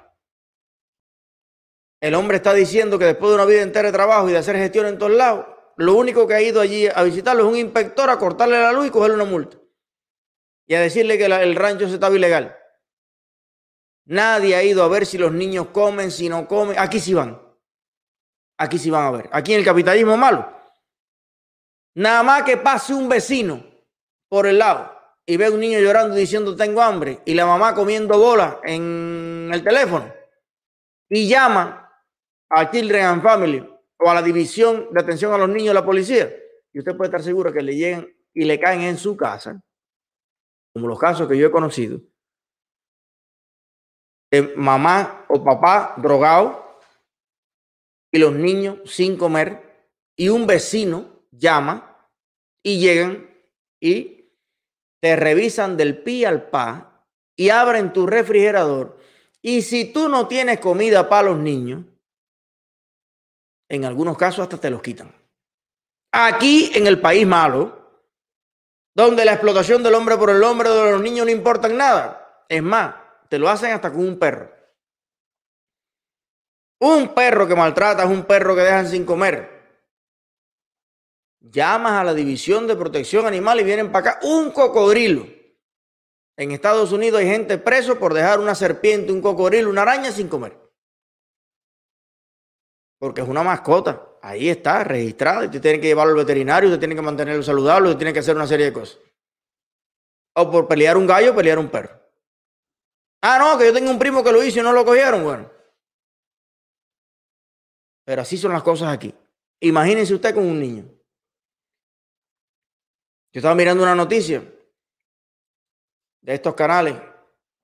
El 2.01 2.15
hombre 2.15 2.37
está 2.37 2.55
diciendo 2.55 3.01
que 3.01 3.05
después 3.05 3.31
de 3.31 3.35
una 3.35 3.47
vida 3.47 3.63
entera 3.63 3.89
de 3.89 3.93
trabajo 3.93 4.29
y 4.29 4.33
de 4.33 4.39
hacer 4.39 4.55
gestión 4.55 4.87
en 4.87 4.97
todos 4.97 5.11
lados, 5.11 5.45
lo 5.77 5.95
único 5.95 6.25
que 6.29 6.35
ha 6.35 6.41
ido 6.41 6.61
allí 6.61 6.87
a 6.87 7.03
visitarlo 7.03 7.43
es 7.43 7.49
un 7.49 7.59
inspector 7.59 8.09
a 8.09 8.19
cortarle 8.19 8.61
la 8.61 8.71
luz 8.71 8.87
y 8.87 8.91
cogerle 8.91 9.17
una 9.17 9.25
multa 9.25 9.57
y 10.69 10.77
a 10.77 10.81
decirle 10.81 11.19
que 11.19 11.25
el 11.25 11.57
rancho 11.57 11.89
se 11.89 11.95
estaba 11.95 12.15
ilegal. 12.15 12.57
Nadie 14.05 14.55
ha 14.55 14.63
ido 14.63 14.85
a 14.85 14.89
ver 14.89 15.05
si 15.05 15.19
los 15.19 15.33
niños 15.33 15.69
comen, 15.73 16.13
si 16.13 16.29
no 16.29 16.47
comen. 16.47 16.79
Aquí 16.79 17.01
sí 17.01 17.13
van. 17.13 17.43
Aquí 18.57 18.79
sí 18.79 18.89
van 18.89 19.05
a 19.05 19.11
ver. 19.11 19.29
Aquí 19.33 19.53
en 19.53 19.59
el 19.59 19.65
capitalismo 19.65 20.17
malo. 20.17 20.62
Nada 21.95 22.23
más 22.23 22.43
que 22.45 22.57
pase 22.57 22.95
un 22.95 23.09
vecino 23.09 23.65
por 24.29 24.47
el 24.47 24.59
lado 24.59 24.99
y 25.27 25.37
ve 25.37 25.47
a 25.47 25.51
un 25.51 25.61
niño 25.61 25.79
llorando 25.79 26.15
diciendo 26.15 26.57
tengo 26.57 26.81
hambre 26.81 27.21
y 27.25 27.35
la 27.35 27.47
mamá 27.47 27.75
comiendo 27.75 28.19
bola 28.19 28.61
en 28.65 29.51
el 29.53 29.63
teléfono. 29.63 30.13
Y 31.09 31.29
llama 31.29 31.93
a 32.49 32.71
Children 32.71 33.05
and 33.05 33.23
Family 33.23 33.69
o 33.99 34.11
a 34.11 34.15
la 34.15 34.23
división 34.23 34.89
de 34.91 35.01
atención 35.01 35.33
a 35.33 35.39
los 35.39 35.49
niños 35.49 35.69
de 35.69 35.75
la 35.75 35.85
policía. 35.85 36.33
Y 36.73 36.79
usted 36.79 36.97
puede 36.97 37.09
estar 37.09 37.23
seguro 37.23 37.53
que 37.53 37.63
le 37.63 37.77
lleguen 37.77 38.17
y 38.33 38.45
le 38.45 38.59
caen 38.59 38.81
en 38.83 38.97
su 38.97 39.17
casa 39.17 39.63
como 40.73 40.89
los 40.89 40.99
casos 40.99 41.29
que 41.29 41.37
yo 41.37 41.47
he 41.47 41.51
conocido, 41.51 42.01
de 44.31 44.55
mamá 44.57 45.27
o 45.29 45.45
papá 45.45 45.95
drogado 45.99 46.79
y 48.11 48.19
los 48.19 48.33
niños 48.33 48.79
sin 48.87 49.19
comer 49.19 49.91
y 50.17 50.31
un 50.31 50.47
vecino 50.47 51.12
llama 51.43 52.09
y 52.63 52.79
llegan 52.79 53.29
y 53.81 54.31
te 55.01 55.17
revisan 55.17 55.77
del 55.77 56.03
pi 56.03 56.25
al 56.25 56.49
pa 56.49 57.07
y 57.37 57.51
abren 57.51 57.93
tu 57.93 58.07
refrigerador 58.07 58.99
y 59.43 59.63
si 59.63 59.93
tú 59.93 60.09
no 60.09 60.29
tienes 60.29 60.61
comida 60.61 61.09
para 61.09 61.31
los 61.31 61.39
niños, 61.39 61.85
en 63.69 63.85
algunos 63.85 64.17
casos 64.17 64.45
hasta 64.45 64.59
te 64.59 64.71
los 64.71 64.81
quitan. 64.81 65.13
Aquí 66.13 66.71
en 66.75 66.87
el 66.87 67.01
país 67.01 67.27
malo, 67.27 68.07
donde 68.95 69.25
la 69.25 69.33
explotación 69.33 69.83
del 69.83 69.95
hombre 69.95 70.17
por 70.17 70.31
el 70.31 70.43
hombre 70.45 70.69
de 70.69 70.93
los 70.93 71.03
niños 71.03 71.27
no 71.27 71.33
importa 71.33 71.69
nada. 71.69 72.45
Es 72.49 72.63
más, 72.63 72.95
te 73.29 73.39
lo 73.39 73.49
hacen 73.49 73.73
hasta 73.73 73.91
con 73.91 74.07
un 74.07 74.19
perro. 74.19 74.53
Un 76.81 77.15
perro 77.15 77.49
que 77.49 77.57
maltrata 77.57 78.05
es 78.05 78.11
un 78.11 78.25
perro 78.25 78.55
que 78.55 78.61
dejan 78.61 78.89
sin 78.89 79.05
comer. 79.05 79.52
Llamas 81.43 81.93
a 81.93 82.05
la 82.05 82.15
División 82.15 82.67
de 82.67 82.77
Protección 82.77 83.27
Animal 83.27 83.61
y 83.61 83.65
vienen 83.65 83.93
para 83.93 84.11
acá 84.11 84.21
un 84.27 84.51
cocodrilo. 84.51 85.27
En 86.37 86.51
Estados 86.53 86.93
Unidos 86.93 87.21
hay 87.21 87.27
gente 87.27 87.59
preso 87.59 87.99
por 87.99 88.15
dejar 88.15 88.41
una 88.41 88.55
serpiente, 88.55 89.13
un 89.13 89.21
cocodrilo, 89.21 89.69
una 89.69 89.83
araña 89.83 90.11
sin 90.11 90.29
comer. 90.29 90.57
Porque 92.99 93.21
es 93.21 93.29
una 93.29 93.43
mascota 93.43 94.13
ahí 94.23 94.49
está, 94.49 94.85
registrado, 94.85 95.43
y 95.43 95.47
usted 95.47 95.61
tiene 95.61 95.81
que 95.81 95.89
llevarlo 95.89 96.13
al 96.13 96.25
veterinario, 96.25 96.71
usted 96.71 96.79
tiene 96.79 96.95
que 96.95 97.03
mantenerlo 97.03 97.43
saludable, 97.43 97.89
usted 97.89 97.99
tiene 97.99 98.13
que 98.13 98.21
hacer 98.21 98.37
una 98.37 98.47
serie 98.47 98.67
de 98.67 98.73
cosas. 98.73 98.99
O 100.35 100.51
por 100.51 100.69
pelear 100.69 100.97
un 100.97 101.07
gallo, 101.07 101.35
pelear 101.35 101.59
un 101.59 101.69
perro. 101.69 102.01
Ah, 103.21 103.39
no, 103.39 103.59
que 103.59 103.67
yo 103.67 103.73
tengo 103.73 103.91
un 103.91 103.99
primo 103.99 104.25
que 104.25 104.33
lo 104.33 104.43
hizo 104.43 104.61
y 104.61 104.63
no 104.63 104.73
lo 104.73 104.85
cogieron, 104.85 105.25
bueno. 105.25 105.51
Pero 108.05 108.23
así 108.23 108.39
son 108.39 108.53
las 108.53 108.63
cosas 108.63 108.93
aquí. 108.93 109.15
Imagínense 109.61 110.15
usted 110.15 110.35
con 110.35 110.45
un 110.45 110.59
niño. 110.59 110.85
Yo 113.33 113.39
estaba 113.39 113.55
mirando 113.55 113.83
una 113.83 113.95
noticia 113.95 114.45
de 116.21 116.35
estos 116.35 116.55
canales 116.55 116.97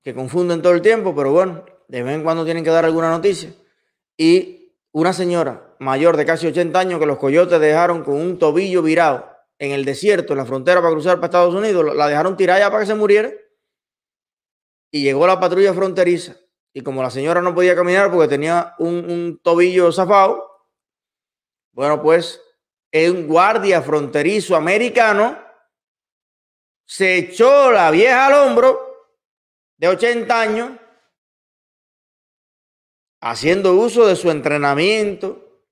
que 0.01 0.15
confunden 0.15 0.63
todo 0.63 0.73
el 0.73 0.81
tiempo, 0.81 1.15
pero 1.15 1.31
bueno, 1.31 1.63
de 1.87 2.01
vez 2.01 2.15
en 2.15 2.23
cuando 2.23 2.43
tienen 2.43 2.63
que 2.63 2.71
dar 2.71 2.85
alguna 2.85 3.11
noticia. 3.11 3.53
Y 4.17 4.73
una 4.91 5.13
señora 5.13 5.75
mayor 5.77 6.17
de 6.17 6.25
casi 6.25 6.47
80 6.47 6.79
años 6.79 6.99
que 6.99 7.05
los 7.05 7.19
coyotes 7.19 7.59
dejaron 7.59 8.03
con 8.03 8.15
un 8.15 8.39
tobillo 8.39 8.81
virado 8.81 9.29
en 9.59 9.71
el 9.71 9.85
desierto, 9.85 10.33
en 10.33 10.37
la 10.37 10.45
frontera 10.45 10.81
para 10.81 10.93
cruzar 10.93 11.17
para 11.17 11.27
Estados 11.27 11.53
Unidos, 11.53 11.95
la 11.95 12.07
dejaron 12.07 12.35
tirada 12.35 12.65
para 12.71 12.81
que 12.81 12.87
se 12.87 12.95
muriera. 12.95 13.31
Y 14.91 15.03
llegó 15.03 15.27
la 15.27 15.39
patrulla 15.39 15.73
fronteriza. 15.73 16.35
Y 16.73 16.81
como 16.81 17.03
la 17.03 17.11
señora 17.11 17.41
no 17.41 17.53
podía 17.53 17.75
caminar 17.75 18.11
porque 18.11 18.27
tenía 18.27 18.73
un, 18.79 19.09
un 19.09 19.39
tobillo 19.43 19.91
zafado, 19.91 20.49
bueno, 21.73 22.01
pues 22.01 22.41
un 22.91 23.27
guardia 23.27 23.83
fronterizo 23.83 24.55
americano 24.55 25.48
se 26.89 27.17
echó 27.17 27.71
la 27.71 27.91
vieja 27.91 28.25
al 28.25 28.33
hombro 28.33 29.05
de 29.77 29.89
80 29.89 30.41
años 30.41 30.71
haciendo 33.21 33.75
uso 33.75 34.07
de 34.07 34.15
su 34.15 34.31
entrenamiento 34.31 35.67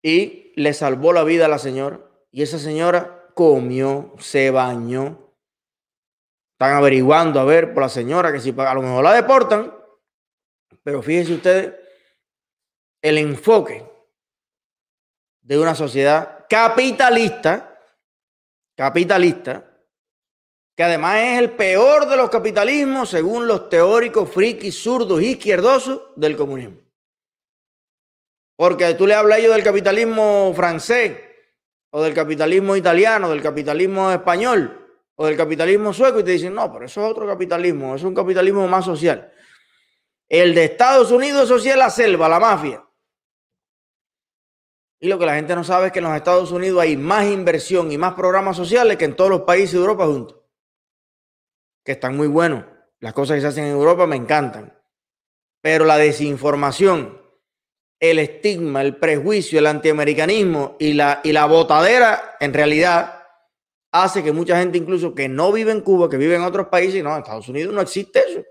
y 0.00 0.52
le 0.54 0.72
salvó 0.72 1.12
la 1.12 1.24
vida 1.24 1.46
a 1.46 1.48
la 1.48 1.58
señora. 1.58 2.00
Y 2.30 2.42
esa 2.42 2.60
señora 2.60 3.28
comió, 3.34 4.14
se 4.20 4.52
bañó. 4.52 5.34
Están 6.52 6.76
averiguando 6.76 7.40
a 7.40 7.44
ver 7.44 7.74
por 7.74 7.82
la 7.82 7.88
señora 7.88 8.32
que 8.32 8.38
si 8.38 8.54
a 8.56 8.74
lo 8.74 8.82
mejor 8.82 9.02
la 9.02 9.14
deportan. 9.14 9.74
Pero 10.84 11.02
fíjense 11.02 11.34
ustedes 11.34 11.74
el 13.02 13.18
enfoque 13.18 13.84
de 15.40 15.58
una 15.58 15.74
sociedad 15.74 16.46
capitalista, 16.48 17.80
capitalista, 18.76 19.66
que 20.80 20.84
además 20.84 21.18
es 21.18 21.38
el 21.38 21.50
peor 21.50 22.08
de 22.08 22.16
los 22.16 22.30
capitalismos 22.30 23.10
según 23.10 23.46
los 23.46 23.68
teóricos 23.68 24.30
frikis, 24.30 24.82
zurdos 24.82 25.20
izquierdosos 25.20 26.00
del 26.16 26.38
comunismo. 26.38 26.78
Porque 28.56 28.94
tú 28.94 29.06
le 29.06 29.12
hablas 29.12 29.40
ellos 29.40 29.52
del 29.52 29.62
capitalismo 29.62 30.54
francés, 30.56 31.20
o 31.90 32.02
del 32.02 32.14
capitalismo 32.14 32.76
italiano, 32.76 33.28
del 33.28 33.42
capitalismo 33.42 34.10
español, 34.10 34.98
o 35.16 35.26
del 35.26 35.36
capitalismo 35.36 35.92
sueco, 35.92 36.20
y 36.20 36.24
te 36.24 36.30
dicen, 36.30 36.54
no, 36.54 36.72
pero 36.72 36.86
eso 36.86 37.04
es 37.04 37.10
otro 37.10 37.26
capitalismo, 37.26 37.94
es 37.94 38.02
un 38.02 38.14
capitalismo 38.14 38.66
más 38.66 38.86
social. 38.86 39.30
El 40.30 40.54
de 40.54 40.64
Estados 40.64 41.10
Unidos 41.10 41.46
social, 41.46 41.78
la 41.78 41.90
selva, 41.90 42.26
la 42.26 42.40
mafia. 42.40 42.82
Y 44.98 45.08
lo 45.08 45.18
que 45.18 45.26
la 45.26 45.34
gente 45.34 45.54
no 45.54 45.62
sabe 45.62 45.88
es 45.88 45.92
que 45.92 45.98
en 45.98 46.06
los 46.06 46.16
Estados 46.16 46.50
Unidos 46.52 46.80
hay 46.80 46.96
más 46.96 47.26
inversión 47.26 47.92
y 47.92 47.98
más 47.98 48.14
programas 48.14 48.56
sociales 48.56 48.96
que 48.96 49.04
en 49.04 49.14
todos 49.14 49.28
los 49.28 49.42
países 49.42 49.72
de 49.72 49.80
Europa 49.80 50.06
juntos. 50.06 50.39
Que 51.84 51.92
están 51.92 52.16
muy 52.16 52.26
buenos. 52.26 52.64
Las 53.00 53.12
cosas 53.12 53.36
que 53.36 53.40
se 53.40 53.46
hacen 53.46 53.64
en 53.64 53.72
Europa 53.72 54.06
me 54.06 54.16
encantan. 54.16 54.78
Pero 55.62 55.84
la 55.84 55.98
desinformación, 55.98 57.20
el 57.98 58.18
estigma, 58.18 58.82
el 58.82 58.96
prejuicio, 58.96 59.58
el 59.58 59.66
antiamericanismo 59.66 60.76
y 60.78 60.94
la, 60.94 61.20
y 61.22 61.32
la 61.32 61.46
botadera, 61.46 62.36
en 62.40 62.54
realidad, 62.54 63.24
hace 63.92 64.22
que 64.22 64.32
mucha 64.32 64.58
gente, 64.58 64.78
incluso 64.78 65.14
que 65.14 65.28
no 65.28 65.52
vive 65.52 65.72
en 65.72 65.80
Cuba, 65.80 66.08
que 66.08 66.16
vive 66.16 66.36
en 66.36 66.42
otros 66.42 66.68
países, 66.68 67.02
no, 67.02 67.12
en 67.12 67.22
Estados 67.22 67.48
Unidos 67.48 67.74
no 67.74 67.80
existe 67.80 68.20
eso. 68.20 68.44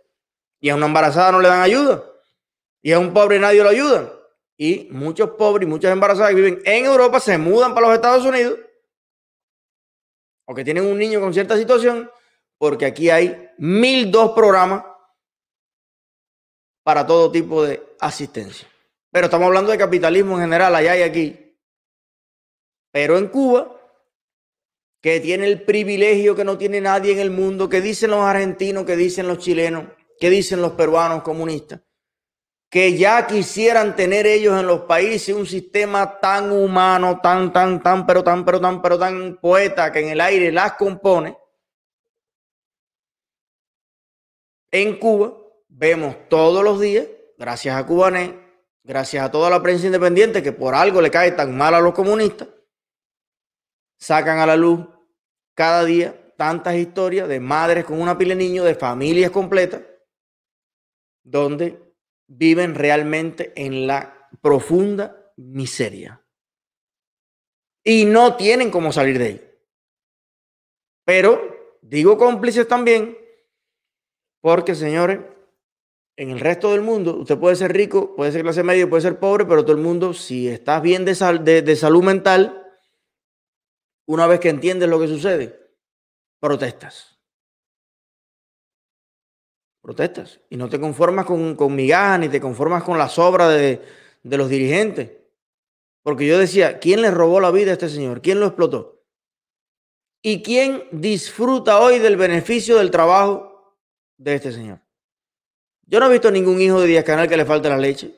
Y 0.60 0.70
a 0.70 0.76
una 0.76 0.88
embarazada 0.88 1.32
no 1.32 1.40
le 1.40 1.48
dan 1.48 1.62
ayuda. 1.62 2.04
Y 2.82 2.92
a 2.92 3.00
un 3.00 3.14
pobre 3.14 3.40
nadie 3.40 3.64
lo 3.64 3.70
ayuda 3.70 4.20
y 4.62 4.90
muchos 4.92 5.32
pobres 5.32 5.66
y 5.66 5.70
muchas 5.70 5.94
embarazadas 5.94 6.32
que 6.32 6.36
viven 6.36 6.62
en 6.66 6.84
Europa 6.84 7.22
se 7.22 7.38
mudan 7.38 7.74
para 7.74 7.88
los 7.88 7.96
Estados 7.96 8.26
Unidos 8.26 8.60
o 10.46 10.54
que 10.54 10.66
tienen 10.66 10.86
un 10.86 10.98
niño 10.98 11.22
con 11.22 11.34
cierta 11.34 11.56
situación, 11.56 12.12
porque 12.60 12.86
aquí 12.86 13.10
hay 13.10 13.50
mil 13.58 14.12
dos 14.12 14.34
programas 14.34 14.84
para 16.84 17.08
todo 17.08 17.32
tipo 17.32 17.64
de 17.64 17.82
asistencia. 18.00 18.68
Pero 19.12 19.26
estamos 19.26 19.48
hablando 19.48 19.72
de 19.72 19.78
capitalismo 19.78 20.36
en 20.36 20.42
general, 20.42 20.76
allá 20.76 20.98
y 20.98 21.02
aquí. 21.02 21.58
Pero 22.92 23.18
en 23.18 23.28
Cuba, 23.28 23.76
que 25.02 25.20
tiene 25.20 25.48
el 25.48 25.64
privilegio 25.64 26.36
que 26.36 26.44
no 26.44 26.58
tiene 26.58 26.82
nadie 26.82 27.14
en 27.14 27.20
el 27.20 27.32
mundo, 27.32 27.70
que 27.70 27.82
dicen 27.82 28.12
los 28.12 28.22
argentinos, 28.22 28.86
que 28.86 28.96
dicen 28.96 29.28
los 29.28 29.40
chilenos, 29.40 29.86
que 30.20 30.30
dicen 30.30 30.62
los 30.62 30.74
peruanos 30.74 31.24
comunistas, 31.24 31.82
que 32.70 32.98
ya 32.98 33.26
quisieran 33.26 33.96
tener 33.96 34.28
ellos 34.28 34.60
en 34.60 34.68
los 34.68 34.82
países 34.82 35.36
un 35.36 35.46
sistema 35.46 36.20
tan 36.20 36.52
humano, 36.52 37.20
tan, 37.22 37.54
tan, 37.54 37.82
tan, 37.82 38.06
pero 38.06 38.24
tan, 38.24 38.44
pero 38.44 38.60
tan, 38.60 38.82
pero 38.82 39.00
tan 39.00 39.38
poeta 39.38 39.92
que 39.92 40.02
en 40.02 40.10
el 40.10 40.22
aire 40.22 40.52
las 40.52 40.74
compone. 40.74 41.38
En 44.72 45.00
Cuba 45.00 45.34
vemos 45.68 46.16
todos 46.30 46.64
los 46.64 46.80
días, 46.80 47.08
gracias 47.38 47.76
a 47.76 47.86
Cubanet, 47.86 48.36
gracias 48.84 49.24
a 49.26 49.32
toda 49.32 49.50
la 49.50 49.62
prensa 49.62 49.88
independiente 49.88 50.44
que 50.44 50.52
por 50.52 50.76
algo 50.76 51.02
le 51.02 51.12
cae 51.12 51.32
tan 51.32 51.58
mal 51.58 51.74
a 51.74 51.80
los 51.80 51.94
comunistas, 51.94 52.48
sacan 53.98 54.40
a 54.40 54.46
la 54.46 54.56
luz 54.56 54.86
cada 55.56 55.84
día 55.84 56.34
tantas 56.38 56.76
historias 56.76 57.28
de 57.28 57.40
madres 57.40 57.86
con 57.86 58.00
una 58.00 58.18
pila 58.18 58.30
de 58.30 58.44
niños, 58.44 58.66
de 58.66 58.76
familias 58.76 59.32
completas, 59.32 59.82
donde 61.24 61.94
viven 62.28 62.76
realmente 62.76 63.52
en 63.56 63.88
la 63.88 64.30
profunda 64.42 65.34
miseria. 65.36 66.24
Y 67.84 68.06
no 68.06 68.36
tienen 68.38 68.72
cómo 68.72 68.92
salir 68.92 69.18
de 69.18 69.26
ahí. 69.26 69.52
Pero 71.06 71.78
digo 71.82 72.18
cómplices 72.18 72.68
también, 72.68 73.18
porque 74.42 74.76
señores, 74.76 75.20
en 76.18 76.32
el 76.32 76.40
resto 76.40 76.72
del 76.72 76.82
mundo, 76.82 77.18
usted 77.18 77.38
puede 77.38 77.56
ser 77.56 77.74
rico, 77.74 78.16
puede 78.16 78.32
ser 78.32 78.42
clase 78.44 78.64
media, 78.64 78.90
puede 78.90 79.02
ser 79.02 79.20
pobre, 79.20 79.46
pero 79.46 79.64
todo 79.64 79.76
el 79.76 79.82
mundo, 79.82 80.14
si 80.14 80.48
estás 80.48 80.82
bien 80.82 81.06
de, 81.06 81.16
salud 81.16 82.04
mental, 82.04 82.68
una 84.06 84.28
vez 84.28 84.40
que 84.40 84.50
entiendes 84.50 84.90
lo 84.90 85.00
que 85.00 85.08
sucede, 85.08 85.58
protestas 86.40 87.20
protestas 89.82 90.40
y 90.50 90.58
no 90.58 90.70
te 90.70 90.80
conformas 90.80 91.26
con, 91.26 91.56
con 91.56 91.74
migajas 91.74 92.20
ni 92.20 92.30
te 92.30 92.40
conformas 92.40 92.84
con 92.84 93.00
la 93.00 93.10
sobra 93.10 93.50
de, 93.50 93.82
de 94.24 94.38
los 94.38 94.50
dirigentes. 94.50 95.12
Porque 96.04 96.28
yo 96.28 96.38
decía, 96.38 96.80
¿quién 96.80 97.02
le 97.02 97.12
robó 97.12 97.40
la 97.40 97.52
vida 97.52 97.72
a 97.72 97.74
este 97.74 97.90
señor? 97.90 98.22
¿Quién 98.22 98.40
lo 98.40 98.48
explotó? 98.48 99.04
¿Y 100.22 100.42
quién 100.44 100.84
disfruta 100.92 101.80
hoy 101.80 102.00
del 102.00 102.18
beneficio 102.18 102.78
del 102.78 102.92
trabajo 102.92 103.49
de 104.20 104.36
este 104.36 104.52
señor? 104.52 104.80
Yo 105.88 106.00
no 106.00 106.06
he 106.06 106.12
visto 106.12 106.30
ningún 106.30 106.62
hijo 106.62 106.80
de 106.80 106.88
Díaz 106.88 107.04
Canal 107.04 107.28
que 107.28 107.38
le 107.38 107.46
falte 107.46 107.70
la 107.70 107.78
leche. 107.78 108.14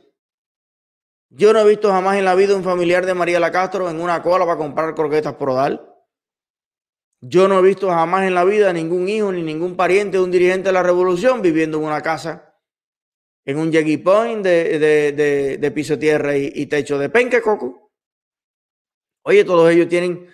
Yo 1.30 1.54
no 1.54 1.60
he 1.60 1.70
visto 1.70 1.90
jamás 1.90 2.18
en 2.18 2.26
la 2.26 2.36
vida 2.36 2.54
un 2.54 2.64
familiar 2.64 3.06
de 3.06 3.14
María 3.14 3.40
La 3.40 3.52
Castro 3.52 3.90
en 3.90 4.02
una 4.02 4.22
cola 4.22 4.46
para 4.46 4.58
comprar 4.58 4.94
croquetas 4.94 5.36
por 5.36 5.52
Odal. 5.52 5.88
Yo 7.22 7.48
no 7.48 7.60
he 7.60 7.62
visto 7.62 7.88
jamás 7.88 8.28
en 8.28 8.34
la 8.34 8.44
vida 8.44 8.74
ningún 8.74 9.08
hijo 9.08 9.32
ni 9.32 9.42
ningún 9.42 9.78
pariente 9.78 10.18
de 10.18 10.24
un 10.24 10.32
dirigente 10.32 10.70
de 10.70 10.74
la 10.74 10.84
revolución 10.84 11.42
viviendo 11.42 11.78
en 11.78 11.86
una 11.86 12.02
casa, 12.02 12.60
en 13.46 13.60
un 13.60 13.72
Jeggy 13.72 13.98
Point 13.98 14.44
de, 14.44 15.58
de, 15.58 15.72
piso 15.72 15.98
tierra 15.98 16.36
y, 16.36 16.66
techo 16.66 16.98
de 16.98 17.10
penque 17.10 17.42
coco. 17.42 17.92
Oye, 19.24 19.46
todos 19.46 19.72
ellos 19.72 19.88
tienen 19.88 20.28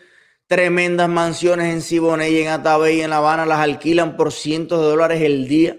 tremendas 0.48 1.10
mansiones 1.10 1.74
en 1.74 1.82
Siboney 1.82 2.42
en 2.42 2.48
Atabey 2.48 3.02
en 3.02 3.10
La 3.10 3.18
Habana, 3.18 3.46
las 3.46 3.60
alquilan 3.60 4.16
por 4.16 4.32
cientos 4.32 4.80
de 4.80 4.88
dólares 4.88 5.22
el 5.22 5.48
día. 5.48 5.78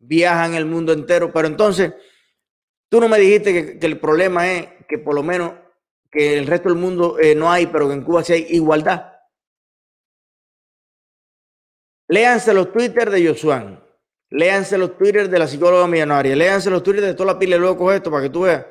Viajan 0.00 0.54
el 0.54 0.66
mundo 0.66 0.92
entero, 0.92 1.32
pero 1.32 1.46
entonces 1.46 1.94
tú 2.88 3.00
no 3.00 3.08
me 3.08 3.18
dijiste 3.18 3.78
que, 3.78 3.86
el 3.86 4.00
problema 4.00 4.52
es 4.52 4.68
que 4.88 4.98
por 4.98 5.14
lo 5.14 5.22
menos 5.22 5.52
que 6.10 6.38
el 6.38 6.46
resto 6.46 6.68
del 6.68 6.78
mundo 6.78 7.18
eh, 7.20 7.36
no 7.36 7.50
hay, 7.50 7.66
pero 7.66 7.86
que 7.86 7.94
en 7.94 8.02
Cuba 8.02 8.24
sí 8.24 8.32
hay 8.32 8.46
igualdad. 8.50 9.12
Léanse 12.08 12.52
los 12.52 12.72
Twitter 12.72 13.08
de 13.08 13.28
Josuán. 13.28 13.84
Léanse 14.30 14.76
los 14.76 14.98
Twitter 14.98 15.28
de 15.28 15.38
la 15.38 15.46
psicóloga 15.46 15.86
millonaria. 15.86 16.34
Léanse 16.34 16.68
los 16.68 16.82
Twitter 16.82 17.04
de 17.04 17.14
toda 17.14 17.34
la 17.34 17.38
pila 17.38 17.54
de 17.54 17.60
locos 17.60 17.94
esto 17.94 18.10
para 18.10 18.24
que 18.24 18.30
tú 18.30 18.42
veas. 18.42 18.66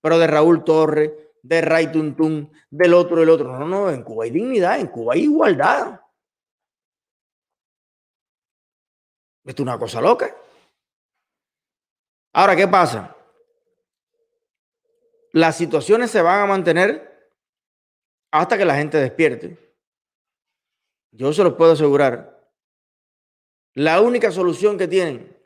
Pero 0.00 0.18
de 0.20 0.26
Raúl 0.28 0.62
Torres, 0.62 1.10
de 1.46 1.60
Ray 1.60 1.92
Tuntun, 1.92 2.50
del 2.70 2.94
otro, 2.94 3.20
del 3.20 3.30
otro. 3.30 3.56
No, 3.58 3.66
no, 3.66 3.90
en 3.90 4.02
Cuba 4.02 4.24
hay 4.24 4.30
dignidad, 4.30 4.80
en 4.80 4.88
Cuba 4.88 5.14
hay 5.14 5.22
igualdad. 5.22 6.00
Esto 9.44 9.62
es 9.62 9.66
una 9.66 9.78
cosa 9.78 10.00
loca. 10.00 10.34
Ahora, 12.32 12.56
¿qué 12.56 12.66
pasa? 12.66 13.16
Las 15.32 15.56
situaciones 15.56 16.10
se 16.10 16.20
van 16.20 16.40
a 16.40 16.46
mantener 16.46 17.30
hasta 18.32 18.58
que 18.58 18.64
la 18.64 18.76
gente 18.76 18.98
despierte. 18.98 19.74
Yo 21.12 21.32
se 21.32 21.44
los 21.44 21.54
puedo 21.54 21.72
asegurar. 21.72 22.50
La 23.74 24.00
única 24.00 24.32
solución 24.32 24.76
que 24.76 24.88
tienen 24.88 25.36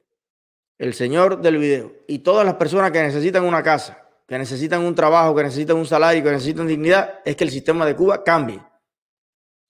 el 0.78 0.94
señor 0.94 1.42
del 1.42 1.58
video 1.58 1.92
y 2.08 2.20
todas 2.20 2.46
las 2.46 2.54
personas 2.54 2.90
que 2.90 3.02
necesitan 3.02 3.44
una 3.44 3.62
casa, 3.62 4.09
que 4.30 4.38
necesitan 4.38 4.84
un 4.84 4.94
trabajo, 4.94 5.34
que 5.34 5.42
necesitan 5.42 5.76
un 5.76 5.86
salario, 5.86 6.22
que 6.22 6.30
necesitan 6.30 6.68
dignidad, 6.68 7.18
es 7.24 7.34
que 7.34 7.42
el 7.42 7.50
sistema 7.50 7.84
de 7.84 7.96
Cuba 7.96 8.22
cambie 8.22 8.62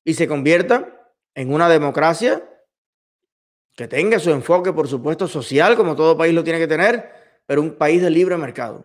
y 0.05 0.13
se 0.13 0.29
convierta 0.29 1.15
en 1.35 1.51
una 1.51 1.67
democracia 1.67 2.47
que 3.75 3.89
tenga 3.89 4.19
su 4.19 4.31
enfoque, 4.31 4.71
por 4.75 4.87
supuesto, 4.87 5.27
social, 5.27 5.79
como 5.79 5.97
todo 5.97 6.15
país 6.15 6.35
lo 6.35 6.45
tiene 6.45 6.59
que 6.59 6.67
tener, 6.67 7.11
pero 7.47 7.63
un 7.63 7.77
país 7.77 8.03
de 8.03 8.11
libre 8.11 8.37
mercado. 8.37 8.85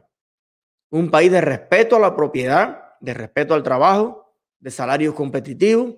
Un 0.92 1.12
país 1.12 1.30
de 1.30 1.42
respeto 1.42 1.98
a 1.98 2.00
la 2.00 2.16
propiedad, 2.16 2.96
de 3.02 3.14
respeto 3.14 3.54
al 3.54 3.62
trabajo, 3.62 4.34
de 4.62 4.72
salarios 4.72 5.14
competitivos, 5.14 5.96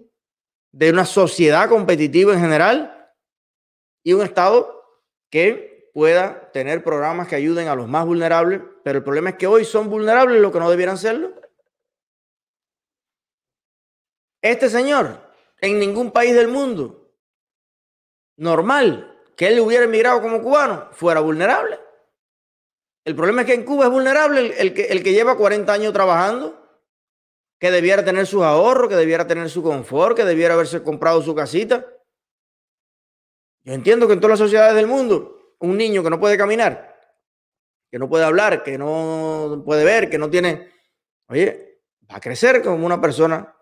de 0.71 0.89
una 0.89 1.05
sociedad 1.05 1.69
competitiva 1.69 2.33
en 2.33 2.39
general 2.39 3.13
y 4.01 4.13
un 4.13 4.23
Estado 4.23 4.73
que 5.29 5.91
pueda 5.93 6.51
tener 6.51 6.83
programas 6.83 7.27
que 7.27 7.35
ayuden 7.35 7.67
a 7.67 7.75
los 7.75 7.87
más 7.87 8.07
vulnerables, 8.07 8.61
pero 8.87 8.99
el 8.99 9.03
problema 9.03 9.31
es 9.31 9.35
que 9.35 9.47
hoy 9.47 9.65
son 9.65 9.89
vulnerables 9.89 10.41
lo 10.41 10.49
que 10.49 10.59
no 10.61 10.69
debieran 10.69 10.97
serlo. 10.97 11.33
Este 14.41 14.69
señor, 14.69 15.29
en 15.59 15.77
ningún 15.77 16.11
país 16.11 16.33
del 16.33 16.47
mundo 16.47 17.11
normal 18.37 19.13
que 19.35 19.49
él 19.49 19.59
hubiera 19.59 19.83
emigrado 19.83 20.21
como 20.21 20.41
cubano, 20.41 20.87
fuera 20.93 21.19
vulnerable. 21.19 21.77
El 23.03 23.13
problema 23.13 23.41
es 23.41 23.47
que 23.47 23.55
en 23.55 23.65
Cuba 23.65 23.87
es 23.87 23.91
vulnerable 23.91 24.55
el, 24.57 24.73
que, 24.73 24.83
el 24.83 25.03
que 25.03 25.11
lleva 25.11 25.35
40 25.35 25.73
años 25.73 25.91
trabajando, 25.91 26.57
que 27.59 27.71
debiera 27.71 28.05
tener 28.05 28.25
sus 28.25 28.43
ahorros, 28.43 28.87
que 28.87 28.95
debiera 28.95 29.27
tener 29.27 29.49
su 29.49 29.61
confort, 29.61 30.15
que 30.15 30.23
debiera 30.23 30.53
haberse 30.53 30.81
comprado 30.81 31.21
su 31.21 31.35
casita. 31.35 31.85
Yo 33.65 33.73
entiendo 33.73 34.07
que 34.07 34.13
en 34.13 34.21
todas 34.21 34.39
las 34.39 34.47
sociedades 34.47 34.75
del 34.75 34.87
mundo, 34.87 35.55
un 35.59 35.75
niño 35.75 36.03
que 36.03 36.09
no 36.09 36.21
puede 36.21 36.37
caminar, 36.37 36.86
que 37.89 37.99
no 37.99 38.09
puede 38.09 38.25
hablar, 38.25 38.63
que 38.63 38.77
no 38.77 39.61
puede 39.65 39.83
ver, 39.83 40.09
que 40.09 40.17
no 40.17 40.29
tiene, 40.29 40.71
oye, 41.27 41.81
va 42.09 42.17
a 42.17 42.21
crecer 42.21 42.61
como 42.61 42.85
una 42.85 42.99
persona 42.99 43.55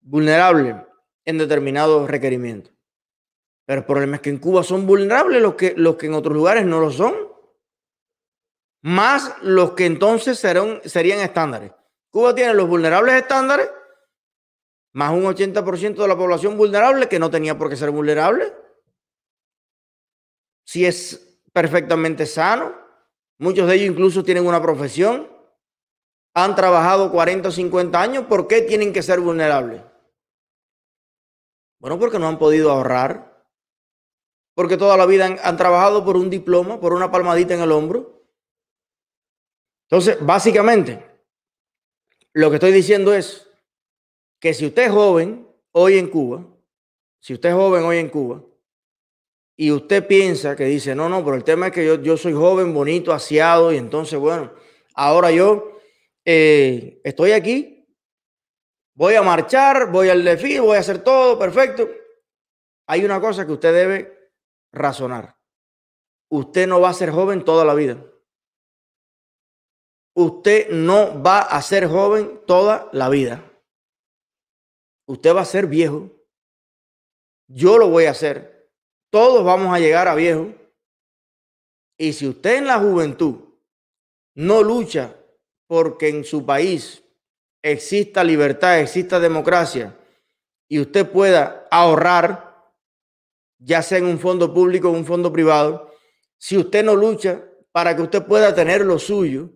vulnerable 0.00 0.86
en 1.24 1.38
determinados 1.38 2.08
requerimientos. 2.10 2.72
Pero 3.66 3.80
el 3.80 3.86
problema 3.86 4.16
es 4.16 4.22
que 4.22 4.30
en 4.30 4.38
Cuba 4.38 4.62
son 4.62 4.86
vulnerables 4.86 5.40
los 5.40 5.54
que, 5.54 5.74
los 5.76 5.96
que 5.96 6.06
en 6.06 6.14
otros 6.14 6.34
lugares 6.34 6.64
no 6.64 6.80
lo 6.80 6.90
son. 6.90 7.14
Más 8.82 9.36
los 9.42 9.72
que 9.72 9.86
entonces 9.86 10.38
serán, 10.38 10.80
serían 10.84 11.20
estándares. 11.20 11.72
Cuba 12.10 12.34
tiene 12.34 12.54
los 12.54 12.68
vulnerables 12.68 13.14
estándares, 13.14 13.70
más 14.92 15.12
un 15.12 15.22
80% 15.22 15.94
de 15.94 16.08
la 16.08 16.16
población 16.16 16.56
vulnerable 16.56 17.08
que 17.08 17.20
no 17.20 17.30
tenía 17.30 17.56
por 17.56 17.68
qué 17.68 17.76
ser 17.76 17.90
vulnerable. 17.90 18.52
Si 20.64 20.84
es 20.84 21.38
perfectamente 21.52 22.26
sano, 22.26 22.74
muchos 23.40 23.66
de 23.66 23.74
ellos 23.74 23.88
incluso 23.88 24.22
tienen 24.22 24.46
una 24.46 24.62
profesión, 24.62 25.28
han 26.34 26.54
trabajado 26.54 27.10
40 27.10 27.48
o 27.48 27.52
50 27.52 28.00
años, 28.00 28.24
¿por 28.26 28.46
qué 28.46 28.62
tienen 28.62 28.92
que 28.92 29.02
ser 29.02 29.18
vulnerables? 29.18 29.82
Bueno, 31.80 31.98
porque 31.98 32.18
no 32.18 32.28
han 32.28 32.38
podido 32.38 32.70
ahorrar, 32.70 33.46
porque 34.54 34.76
toda 34.76 34.96
la 34.96 35.06
vida 35.06 35.38
han, 35.42 35.56
trabajado 35.56 36.04
por 36.04 36.16
un 36.16 36.28
diploma, 36.28 36.78
por 36.78 36.92
una 36.92 37.10
palmadita 37.10 37.54
en 37.54 37.62
el 37.62 37.72
hombro. 37.72 38.22
Entonces, 39.88 40.18
básicamente, 40.20 41.04
lo 42.34 42.50
que 42.50 42.56
estoy 42.56 42.72
diciendo 42.72 43.14
es 43.14 43.48
que 44.38 44.52
si 44.52 44.66
usted 44.66 44.84
es 44.84 44.92
joven 44.92 45.48
hoy 45.72 45.98
en 45.98 46.08
Cuba, 46.08 46.44
si 47.18 47.32
usted 47.32 47.48
es 47.48 47.54
joven 47.54 47.84
hoy 47.84 47.96
en 47.96 48.10
Cuba, 48.10 48.42
y 49.60 49.72
usted 49.72 50.06
piensa 50.06 50.56
que 50.56 50.64
dice, 50.64 50.94
no, 50.94 51.08
no, 51.08 51.24
pero 51.24 51.36
el 51.36 51.44
tema 51.44 51.66
es 51.66 51.72
que 51.72 51.84
yo, 51.84 52.00
yo 52.00 52.16
soy 52.16 52.32
joven, 52.32 52.72
bonito, 52.72 53.12
aseado, 53.12 53.72
y 53.72 53.76
entonces, 53.76 54.18
bueno, 54.18 54.52
ahora 54.94 55.30
yo 55.30 55.78
eh, 56.24 57.00
estoy 57.04 57.32
aquí 57.32 57.80
Voy 59.00 59.14
a 59.14 59.22
marchar, 59.22 59.90
voy 59.90 60.10
al 60.10 60.22
desfile, 60.22 60.60
voy 60.60 60.76
a 60.76 60.80
hacer 60.80 61.02
todo 61.02 61.38
perfecto. 61.38 61.88
Hay 62.86 63.02
una 63.02 63.18
cosa 63.18 63.46
que 63.46 63.52
usted 63.52 63.72
debe 63.72 64.30
razonar. 64.72 65.38
Usted 66.28 66.66
no 66.66 66.82
va 66.82 66.90
a 66.90 66.92
ser 66.92 67.10
joven 67.10 67.42
toda 67.42 67.64
la 67.64 67.72
vida. 67.72 67.96
Usted 70.14 70.68
no 70.68 71.22
va 71.22 71.40
a 71.40 71.62
ser 71.62 71.86
joven 71.86 72.42
toda 72.46 72.90
la 72.92 73.08
vida. 73.08 73.42
Usted 75.06 75.34
va 75.34 75.40
a 75.40 75.46
ser 75.46 75.66
viejo. 75.66 76.10
Yo 77.48 77.78
lo 77.78 77.88
voy 77.88 78.04
a 78.04 78.10
hacer. 78.10 78.59
Todos 79.10 79.44
vamos 79.44 79.74
a 79.74 79.80
llegar 79.80 80.06
a 80.08 80.14
viejo. 80.14 80.54
Y 81.98 82.12
si 82.12 82.28
usted 82.28 82.56
en 82.56 82.66
la 82.66 82.78
juventud 82.78 83.36
no 84.34 84.62
lucha 84.62 85.16
porque 85.66 86.08
en 86.08 86.24
su 86.24 86.46
país 86.46 87.04
exista 87.62 88.24
libertad, 88.24 88.80
exista 88.80 89.20
democracia 89.20 89.96
y 90.68 90.80
usted 90.80 91.10
pueda 91.10 91.66
ahorrar, 91.70 92.72
ya 93.58 93.82
sea 93.82 93.98
en 93.98 94.06
un 94.06 94.18
fondo 94.18 94.54
público 94.54 94.88
o 94.88 94.92
un 94.92 95.04
fondo 95.04 95.32
privado, 95.32 95.92
si 96.38 96.56
usted 96.56 96.84
no 96.84 96.94
lucha 96.94 97.44
para 97.72 97.94
que 97.94 98.02
usted 98.02 98.24
pueda 98.24 98.54
tener 98.54 98.86
lo 98.86 98.98
suyo, 98.98 99.50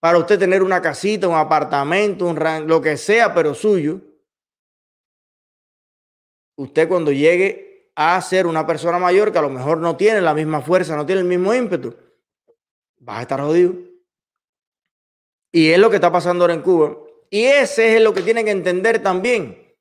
para 0.00 0.18
usted 0.18 0.38
tener 0.38 0.62
una 0.62 0.82
casita, 0.82 1.28
un 1.28 1.36
apartamento, 1.36 2.26
un 2.26 2.66
lo 2.66 2.82
que 2.82 2.96
sea, 2.96 3.32
pero 3.32 3.54
suyo, 3.54 4.00
usted 6.56 6.88
cuando 6.88 7.12
llegue 7.12 7.71
a 7.94 8.20
ser 8.20 8.46
una 8.46 8.66
persona 8.66 8.98
mayor 8.98 9.32
que 9.32 9.38
a 9.38 9.42
lo 9.42 9.50
mejor 9.50 9.78
no 9.78 9.96
tiene 9.96 10.20
la 10.20 10.34
misma 10.34 10.60
fuerza, 10.60 10.96
no 10.96 11.06
tiene 11.06 11.20
el 11.20 11.26
mismo 11.26 11.54
ímpetu, 11.54 11.94
va 13.06 13.18
a 13.18 13.22
estar 13.22 13.40
jodido. 13.40 13.74
Y 15.52 15.70
es 15.70 15.78
lo 15.78 15.90
que 15.90 15.96
está 15.96 16.10
pasando 16.10 16.44
ahora 16.44 16.54
en 16.54 16.62
Cuba. 16.62 16.96
Y 17.28 17.44
ese 17.44 17.96
es 17.96 18.02
lo 18.02 18.14
que 18.14 18.22
tienen 18.22 18.46
que 18.46 18.50
entender 18.50 19.02
también. 19.02 19.76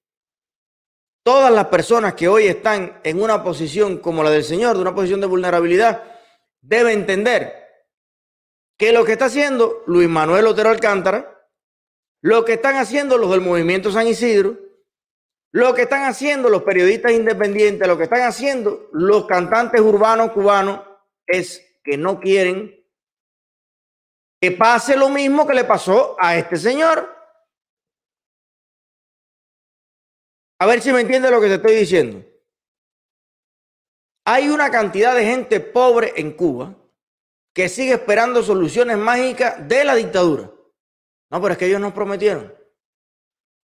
Todas 1.24 1.52
las 1.54 1.67
personas 1.67 2.15
que 2.15 2.28
hoy 2.28 2.47
están 2.47 3.00
en 3.04 3.21
una 3.21 3.43
posición 3.43 4.00
como 4.00 4.24
la 4.24 4.32
del 4.32 4.43
Señor, 4.43 4.76
de 4.76 4.82
una 4.82 4.95
posición 4.95 5.21
de 5.21 5.28
vulnerabilidad, 5.28 6.04
deben 6.62 7.00
entender 7.00 7.62
que 8.78 8.91
lo 8.91 9.06
que 9.06 9.13
está 9.13 9.26
haciendo 9.26 9.84
Luis 9.86 10.10
Manuel 10.10 10.47
Otero 10.47 10.69
Alcántara, 10.69 11.47
lo 12.21 12.43
que 12.43 12.54
están 12.54 12.76
haciendo 12.78 13.17
los 13.17 13.30
del 13.30 13.41
movimiento 13.41 13.91
San 13.91 14.08
Isidro, 14.08 14.58
lo 15.54 15.74
que 15.74 15.84
están 15.84 16.06
haciendo 16.06 16.50
los 16.50 16.64
periodistas 16.64 17.12
independientes, 17.12 17.88
lo 17.88 17.98
que 17.98 18.06
están 18.06 18.22
haciendo 18.22 18.90
los 18.94 19.26
cantantes 19.26 19.82
urbanos 19.82 20.32
cubanos, 20.32 20.82
es 21.28 21.80
que 21.84 21.98
no 21.98 22.20
quieren 22.20 22.82
que 24.42 24.52
pase 24.52 24.96
lo 24.98 25.10
mismo 25.10 25.46
que 25.46 25.54
le 25.54 25.66
pasó 25.66 26.16
a 26.20 26.36
este 26.36 26.58
señor. 26.58 27.16
A 30.60 30.66
ver 30.66 30.82
si 30.82 30.92
me 30.92 31.02
entiende 31.02 31.30
lo 31.30 31.42
que 31.42 31.48
te 31.48 31.56
estoy 31.56 31.76
diciendo. 31.76 32.26
Hay 34.26 34.50
una 34.50 34.70
cantidad 34.72 35.16
de 35.16 35.26
gente 35.26 35.60
pobre 35.60 36.14
en 36.16 36.32
Cuba 36.32 36.76
que 37.54 37.68
sigue 37.68 37.94
esperando 37.94 38.42
soluciones 38.42 38.98
mágicas 38.98 39.68
de 39.68 39.84
la 39.84 39.96
dictadura. 39.96 40.52
No, 41.30 41.42
pero 41.42 41.54
es 41.54 41.58
que 41.58 41.66
ellos 41.66 41.82
nos 41.82 41.94
prometieron. 41.94 42.61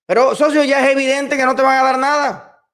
Pero, 0.08 0.34
socio, 0.34 0.64
ya 0.64 0.82
es 0.82 0.92
evidente 0.92 1.36
que 1.36 1.44
no 1.44 1.54
te 1.54 1.60
van 1.60 1.78
a 1.78 1.82
dar 1.82 1.98
nada. 1.98 2.64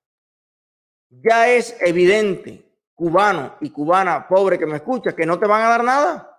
Ya 1.10 1.48
es 1.48 1.76
evidente, 1.80 2.64
cubano 2.94 3.56
y 3.60 3.70
cubana 3.70 4.28
pobre 4.28 4.56
que 4.56 4.66
me 4.66 4.76
escucha, 4.76 5.16
que 5.16 5.26
no 5.26 5.36
te 5.36 5.48
van 5.48 5.62
a 5.62 5.68
dar 5.68 5.82
nada. 5.82 6.30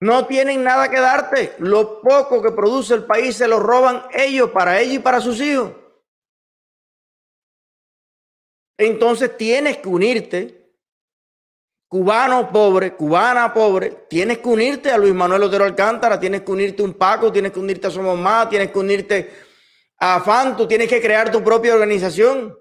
No 0.00 0.26
tienen 0.26 0.62
nada 0.62 0.90
que 0.90 1.00
darte. 1.00 1.54
Lo 1.60 2.02
poco 2.02 2.42
que 2.42 2.50
produce 2.50 2.92
el 2.92 3.04
país 3.04 3.36
se 3.36 3.48
lo 3.48 3.58
roban 3.58 4.04
ellos, 4.12 4.50
para 4.50 4.78
ellos 4.78 4.96
y 4.96 4.98
para 4.98 5.22
sus 5.22 5.40
hijos. 5.40 5.72
Entonces 8.78 9.34
tienes 9.38 9.78
que 9.78 9.88
unirte, 9.88 10.57
cubano 11.88 12.52
pobre, 12.52 12.94
cubana 12.94 13.52
pobre, 13.52 14.06
tienes 14.08 14.38
que 14.38 14.48
unirte 14.48 14.90
a 14.90 14.98
Luis 14.98 15.14
Manuel 15.14 15.42
Otero 15.42 15.64
Alcántara, 15.64 16.20
tienes 16.20 16.42
que 16.42 16.52
unirte 16.52 16.82
a 16.82 16.84
un 16.84 16.94
Paco, 16.94 17.32
tienes 17.32 17.52
que 17.52 17.58
unirte 17.58 17.86
a 17.86 17.90
Somos 17.90 18.18
Más, 18.18 18.48
tienes 18.48 18.70
que 18.70 18.78
unirte 18.78 19.32
a 19.98 20.20
FAN, 20.20 20.56
tú 20.56 20.68
tienes 20.68 20.88
que 20.88 21.00
crear 21.00 21.32
tu 21.32 21.42
propia 21.42 21.74
organización. 21.74 22.56